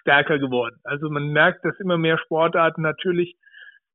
[0.00, 0.76] stärker geworden.
[0.84, 3.36] Also man merkt, dass immer mehr Sportarten natürlich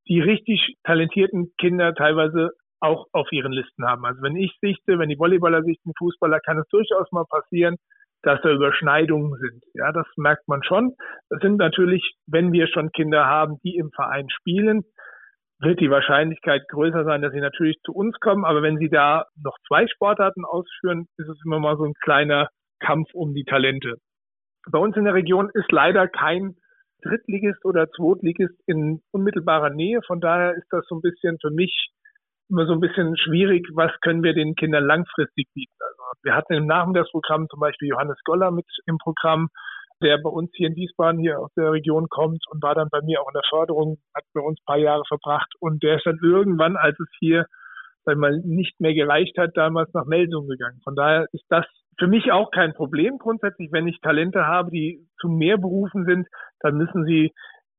[0.07, 4.05] die richtig talentierten Kinder teilweise auch auf ihren Listen haben.
[4.05, 7.75] Also wenn ich sichte, wenn die Volleyballer sichten, Fußballer, kann es durchaus mal passieren,
[8.23, 9.63] dass da Überschneidungen sind.
[9.73, 10.93] Ja, das merkt man schon.
[11.29, 14.83] Das sind natürlich, wenn wir schon Kinder haben, die im Verein spielen,
[15.59, 18.45] wird die Wahrscheinlichkeit größer sein, dass sie natürlich zu uns kommen.
[18.45, 22.49] Aber wenn sie da noch zwei Sportarten ausführen, ist es immer mal so ein kleiner
[22.79, 23.95] Kampf um die Talente.
[24.71, 26.55] Bei uns in der Region ist leider kein
[27.01, 30.01] Drittligist oder Zweitligist in unmittelbarer Nähe.
[30.05, 31.89] Von daher ist das so ein bisschen für mich
[32.49, 35.75] immer so ein bisschen schwierig, was können wir den Kindern langfristig bieten.
[35.79, 39.49] Also wir hatten im Nachmittagsprogramm zum Beispiel Johannes Goller mit im Programm,
[40.01, 43.01] der bei uns hier in Wiesbaden, hier aus der Region kommt und war dann bei
[43.01, 46.05] mir auch in der Förderung, hat bei uns ein paar Jahre verbracht und der ist
[46.05, 47.45] dann irgendwann, als es hier
[48.07, 50.79] sag mal, nicht mehr gereicht hat, damals nach Melsung gegangen.
[50.83, 51.65] Von daher ist das
[51.99, 53.69] für mich auch kein Problem grundsätzlich.
[53.71, 56.27] Wenn ich Talente habe, die zu mehr berufen sind,
[56.61, 57.33] dann müssen sie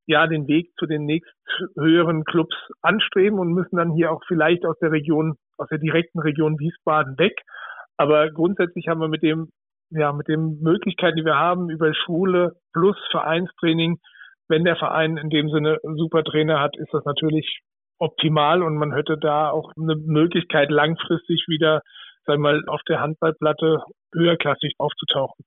[0.07, 1.33] ja den Weg zu den nächst
[1.77, 6.21] höheren Clubs anstreben und müssen dann hier auch vielleicht aus der Region, aus der direkten
[6.21, 7.41] Region Wiesbaden weg.
[7.97, 9.49] Aber grundsätzlich haben wir mit dem,
[9.91, 13.99] ja, mit den Möglichkeiten, die wir haben, über Schule plus Vereinstraining,
[14.49, 17.61] wenn der Verein in dem Sinne einen super Trainer hat, ist das natürlich
[17.99, 21.83] optimal und man hätte da auch eine Möglichkeit, langfristig wieder,
[22.25, 23.83] sagen wir mal, auf der Handballplatte
[24.15, 25.45] höherklassig aufzutauchen.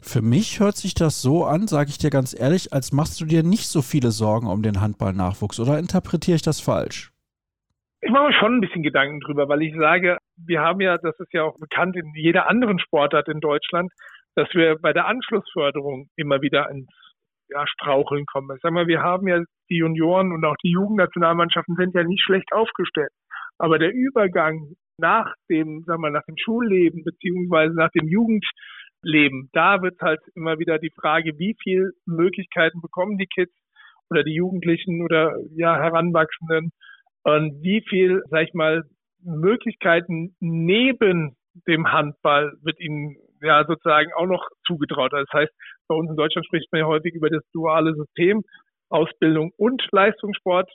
[0.00, 3.24] Für mich hört sich das so an, sage ich dir ganz ehrlich, als machst du
[3.24, 7.12] dir nicht so viele Sorgen um den Handballnachwuchs oder interpretiere ich das falsch?
[8.00, 11.18] Ich mache mir schon ein bisschen Gedanken drüber, weil ich sage, wir haben ja, das
[11.18, 13.92] ist ja auch bekannt in jeder anderen Sportart in Deutschland,
[14.34, 16.88] dass wir bei der Anschlussförderung immer wieder ins
[17.48, 18.54] ja, Straucheln kommen.
[18.56, 22.22] Ich sag mal, wir haben ja die Junioren und auch die Jugendnationalmannschaften sind ja nicht
[22.22, 23.12] schlecht aufgestellt.
[23.58, 29.82] Aber der Übergang nach dem, sagen wir, nach dem Schulleben beziehungsweise nach dem Jugendleben, da
[29.82, 33.52] wird halt immer wieder die Frage, wie viel Möglichkeiten bekommen die Kids
[34.10, 36.70] oder die Jugendlichen oder ja Heranwachsenden
[37.24, 38.84] und wie viel, sag ich mal,
[39.24, 45.12] Möglichkeiten neben dem Handball wird ihnen ja sozusagen auch noch zugetraut.
[45.12, 45.52] Das heißt,
[45.88, 48.42] bei uns in Deutschland spricht man ja häufig über das duale System,
[48.88, 50.70] Ausbildung und Leistungssport.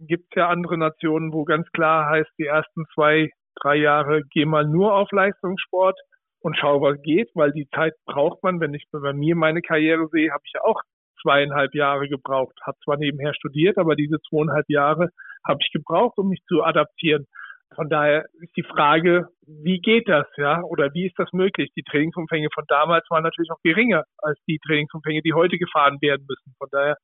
[0.00, 3.30] Gibt es ja andere Nationen, wo ganz klar heißt, die ersten zwei,
[3.60, 5.98] drei Jahre geh mal nur auf Leistungssport
[6.40, 8.60] und schau, was geht, weil die Zeit braucht man.
[8.60, 10.80] Wenn ich bei mir meine Karriere sehe, habe ich ja auch
[11.22, 12.54] zweieinhalb Jahre gebraucht.
[12.62, 15.08] Habe zwar nebenher studiert, aber diese zweieinhalb Jahre
[15.46, 17.26] habe ich gebraucht, um mich zu adaptieren.
[17.74, 21.70] Von daher ist die Frage, wie geht das, ja, oder wie ist das möglich?
[21.76, 26.26] Die Trainingsumfänge von damals waren natürlich auch geringer als die Trainingsumfänge, die heute gefahren werden
[26.28, 26.54] müssen.
[26.58, 26.96] Von daher,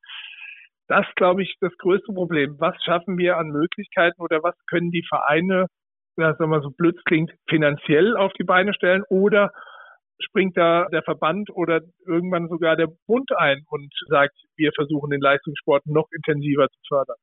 [0.87, 2.55] das glaube ich, das größte Problem.
[2.59, 5.67] Was schaffen wir an Möglichkeiten oder was können die Vereine,
[6.17, 9.51] ja, sagen wir so blöd klingt, finanziell auf die Beine stellen oder
[10.19, 15.21] springt da der Verband oder irgendwann sogar der Bund ein und sagt, wir versuchen den
[15.21, 17.17] Leistungssport noch intensiver zu fördern.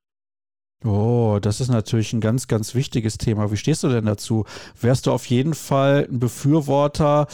[0.84, 3.52] Oh, das ist natürlich ein ganz, ganz wichtiges Thema.
[3.52, 4.44] Wie stehst du denn dazu?
[4.80, 7.28] Wärst du auf jeden Fall ein Befürworter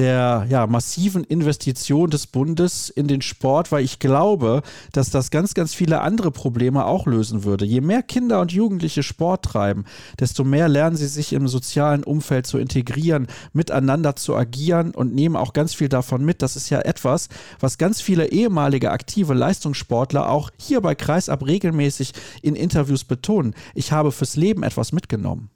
[0.00, 5.52] der ja, massiven Investition des Bundes in den Sport, weil ich glaube, dass das ganz,
[5.52, 7.66] ganz viele andere Probleme auch lösen würde.
[7.66, 9.84] Je mehr Kinder und Jugendliche Sport treiben,
[10.18, 15.36] desto mehr lernen sie sich im sozialen Umfeld zu integrieren, miteinander zu agieren und nehmen
[15.36, 16.40] auch ganz viel davon mit.
[16.40, 17.28] Das ist ja etwas,
[17.58, 23.54] was ganz viele ehemalige aktive Leistungssportler auch hier bei Kreisab regelmäßig in Interviews betonen.
[23.74, 25.50] Ich habe fürs Leben etwas mitgenommen.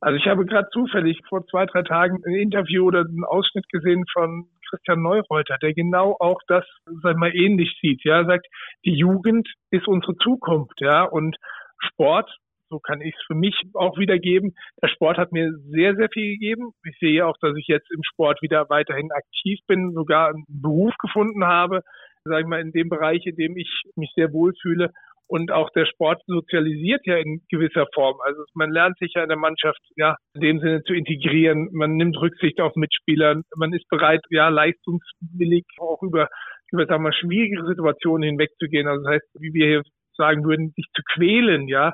[0.00, 4.04] Also ich habe gerade zufällig vor zwei, drei Tagen ein Interview oder einen Ausschnitt gesehen
[4.12, 6.64] von Christian Neureuter, der genau auch das,
[7.02, 8.02] sag mal, ähnlich sieht.
[8.04, 8.46] Ja, sagt,
[8.84, 11.36] die Jugend ist unsere Zukunft, ja, und
[11.78, 12.30] Sport,
[12.70, 14.54] so kann ich es für mich auch wiedergeben.
[14.80, 16.70] Der Sport hat mir sehr, sehr viel gegeben.
[16.84, 20.94] Ich sehe auch, dass ich jetzt im Sport wieder weiterhin aktiv bin, sogar einen Beruf
[20.98, 21.82] gefunden habe,
[22.24, 24.92] sage ich mal, in dem Bereich, in dem ich mich sehr wohlfühle.
[25.30, 28.16] Und auch der Sport sozialisiert ja in gewisser Form.
[28.24, 31.68] Also man lernt sich ja in der Mannschaft, ja, in dem Sinne zu integrieren.
[31.72, 33.40] Man nimmt Rücksicht auf Mitspieler.
[33.54, 36.26] Man ist bereit, ja, leistungswillig auch über
[36.72, 38.88] über sagen wir, schwierige Situationen hinwegzugehen.
[38.88, 39.82] Also das heißt, wie wir hier
[40.16, 41.92] sagen würden, sich zu quälen, ja,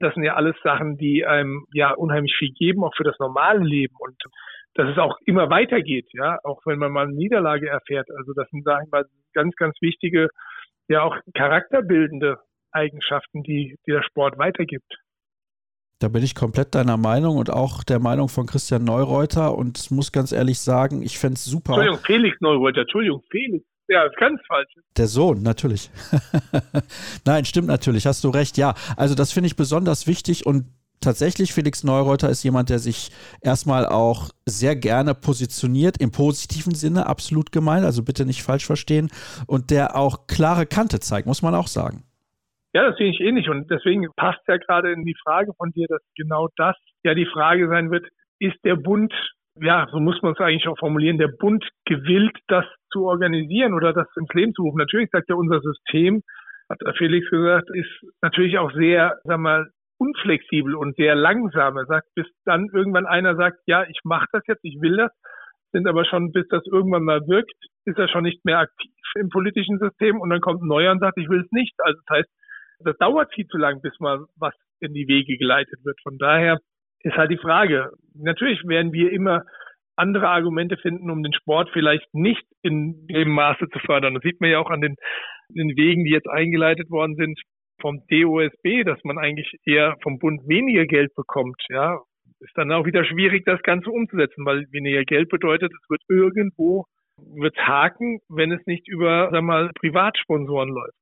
[0.00, 3.60] das sind ja alles Sachen, die einem ja unheimlich viel geben, auch für das normale
[3.60, 4.16] Leben und
[4.74, 8.08] dass es auch immer weitergeht, ja, auch wenn man mal eine Niederlage erfährt.
[8.16, 10.28] Also das sind, sagen wir mal, ganz, ganz wichtige,
[10.88, 12.38] ja auch charakterbildende
[12.72, 14.98] Eigenschaften, die, die der Sport weitergibt.
[16.00, 20.12] Da bin ich komplett deiner Meinung und auch der Meinung von Christian Neureuter und muss
[20.12, 21.72] ganz ehrlich sagen, ich fände es super.
[21.72, 23.64] Entschuldigung, Felix Neureuter, Entschuldigung, Felix.
[23.88, 24.70] Ja, ist ganz falsch.
[24.96, 25.90] Der Sohn, natürlich.
[27.24, 28.58] Nein, stimmt natürlich, hast du recht.
[28.58, 30.66] Ja, also das finde ich besonders wichtig und
[31.00, 33.10] tatsächlich, Felix Neureuter ist jemand, der sich
[33.40, 39.10] erstmal auch sehr gerne positioniert, im positiven Sinne, absolut gemeint, also bitte nicht falsch verstehen,
[39.46, 42.04] und der auch klare Kante zeigt, muss man auch sagen.
[42.74, 45.86] Ja, das sehe ich ähnlich und deswegen passt ja gerade in die Frage von dir,
[45.88, 48.06] dass genau das ja die Frage sein wird,
[48.38, 49.12] ist der Bund
[49.60, 53.92] ja, so muss man es eigentlich auch formulieren, der Bund gewillt, das zu organisieren oder
[53.92, 54.78] das ins Leben zu rufen.
[54.78, 56.22] Natürlich sagt ja unser System,
[56.68, 57.90] hat Felix gesagt, ist
[58.22, 61.76] natürlich auch sehr, sag mal, unflexibel und sehr langsam.
[61.76, 65.10] Er sagt, bis dann irgendwann einer sagt, ja, ich mache das jetzt, ich will das,
[65.72, 67.52] sind aber schon, bis das irgendwann mal wirkt,
[67.84, 71.00] ist er schon nicht mehr aktiv im politischen System und dann kommt ein neuer und
[71.00, 71.74] sagt, ich will es nicht.
[71.78, 72.30] Also das heißt,
[72.80, 75.98] das dauert viel zu lang, bis mal was in die Wege geleitet wird.
[76.02, 76.58] Von daher
[77.02, 77.90] ist halt die Frage.
[78.14, 79.42] Natürlich werden wir immer
[79.96, 84.14] andere Argumente finden, um den Sport vielleicht nicht in dem Maße zu fördern.
[84.14, 84.94] Das sieht man ja auch an den,
[85.48, 87.40] den Wegen, die jetzt eingeleitet worden sind
[87.80, 91.60] vom DOSB, dass man eigentlich eher vom Bund weniger Geld bekommt.
[91.68, 92.00] Ja,
[92.40, 96.84] ist dann auch wieder schwierig, das Ganze umzusetzen, weil weniger Geld bedeutet, es wird irgendwo
[97.34, 100.96] wird haken, wenn es nicht über, sag mal, Privatsponsoren läuft.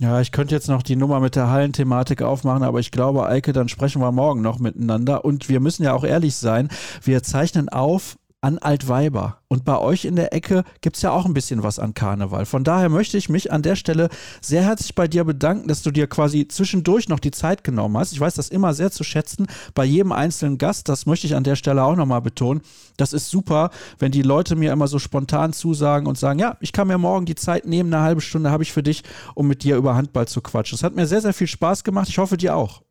[0.00, 3.52] Ja, ich könnte jetzt noch die Nummer mit der Hallenthematik aufmachen, aber ich glaube, Eike,
[3.52, 5.26] dann sprechen wir morgen noch miteinander.
[5.26, 6.70] Und wir müssen ja auch ehrlich sein,
[7.02, 9.38] wir zeichnen auf an Altweiber.
[9.48, 12.46] Und bei euch in der Ecke gibt es ja auch ein bisschen was an Karneval.
[12.46, 14.08] Von daher möchte ich mich an der Stelle
[14.40, 18.12] sehr herzlich bei dir bedanken, dass du dir quasi zwischendurch noch die Zeit genommen hast.
[18.12, 20.88] Ich weiß das immer sehr zu schätzen bei jedem einzelnen Gast.
[20.88, 22.62] Das möchte ich an der Stelle auch nochmal betonen.
[22.96, 26.72] Das ist super, wenn die Leute mir immer so spontan zusagen und sagen, ja, ich
[26.72, 29.02] kann mir morgen die Zeit nehmen, eine halbe Stunde habe ich für dich,
[29.34, 30.76] um mit dir über Handball zu quatschen.
[30.76, 32.08] Das hat mir sehr, sehr viel Spaß gemacht.
[32.08, 32.82] Ich hoffe, dir auch.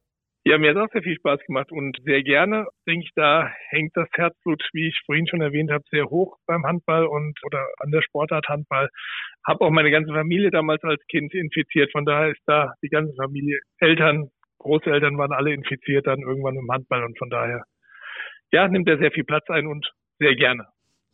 [0.45, 3.91] Ja, mir hat auch sehr viel Spaß gemacht und sehr gerne, denke ich, da hängt
[3.95, 7.91] das Herzblut, wie ich vorhin schon erwähnt habe, sehr hoch beim Handball und oder an
[7.91, 8.89] der Sportart Handball.
[9.45, 13.13] Habe auch meine ganze Familie damals als Kind infiziert, von daher ist da die ganze
[13.15, 14.29] Familie, Eltern,
[14.59, 17.63] Großeltern waren alle infiziert dann irgendwann im Handball und von daher,
[18.51, 20.67] ja, nimmt er sehr viel Platz ein und sehr gerne.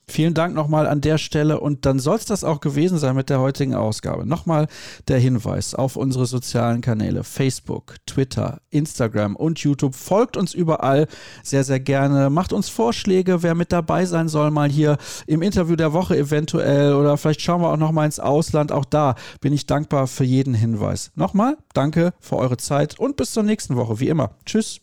[0.08, 3.30] Vielen Dank nochmal an der Stelle und dann soll es das auch gewesen sein mit
[3.30, 4.26] der heutigen Ausgabe.
[4.26, 4.68] Nochmal
[5.08, 9.96] der Hinweis auf unsere sozialen Kanäle Facebook, Twitter, Instagram und YouTube.
[9.96, 11.08] Folgt uns überall
[11.44, 12.30] sehr, sehr gerne.
[12.30, 16.94] Macht uns Vorschläge, wer mit dabei sein soll, mal hier im Interview der Woche eventuell
[16.94, 18.72] oder vielleicht schauen wir auch nochmal ins Ausland.
[18.72, 21.12] Auch da bin ich dankbar für jeden Hinweis.
[21.16, 24.32] Nochmal, danke für eure Zeit und bis zur nächsten Woche, wie immer.
[24.46, 24.82] Tschüss.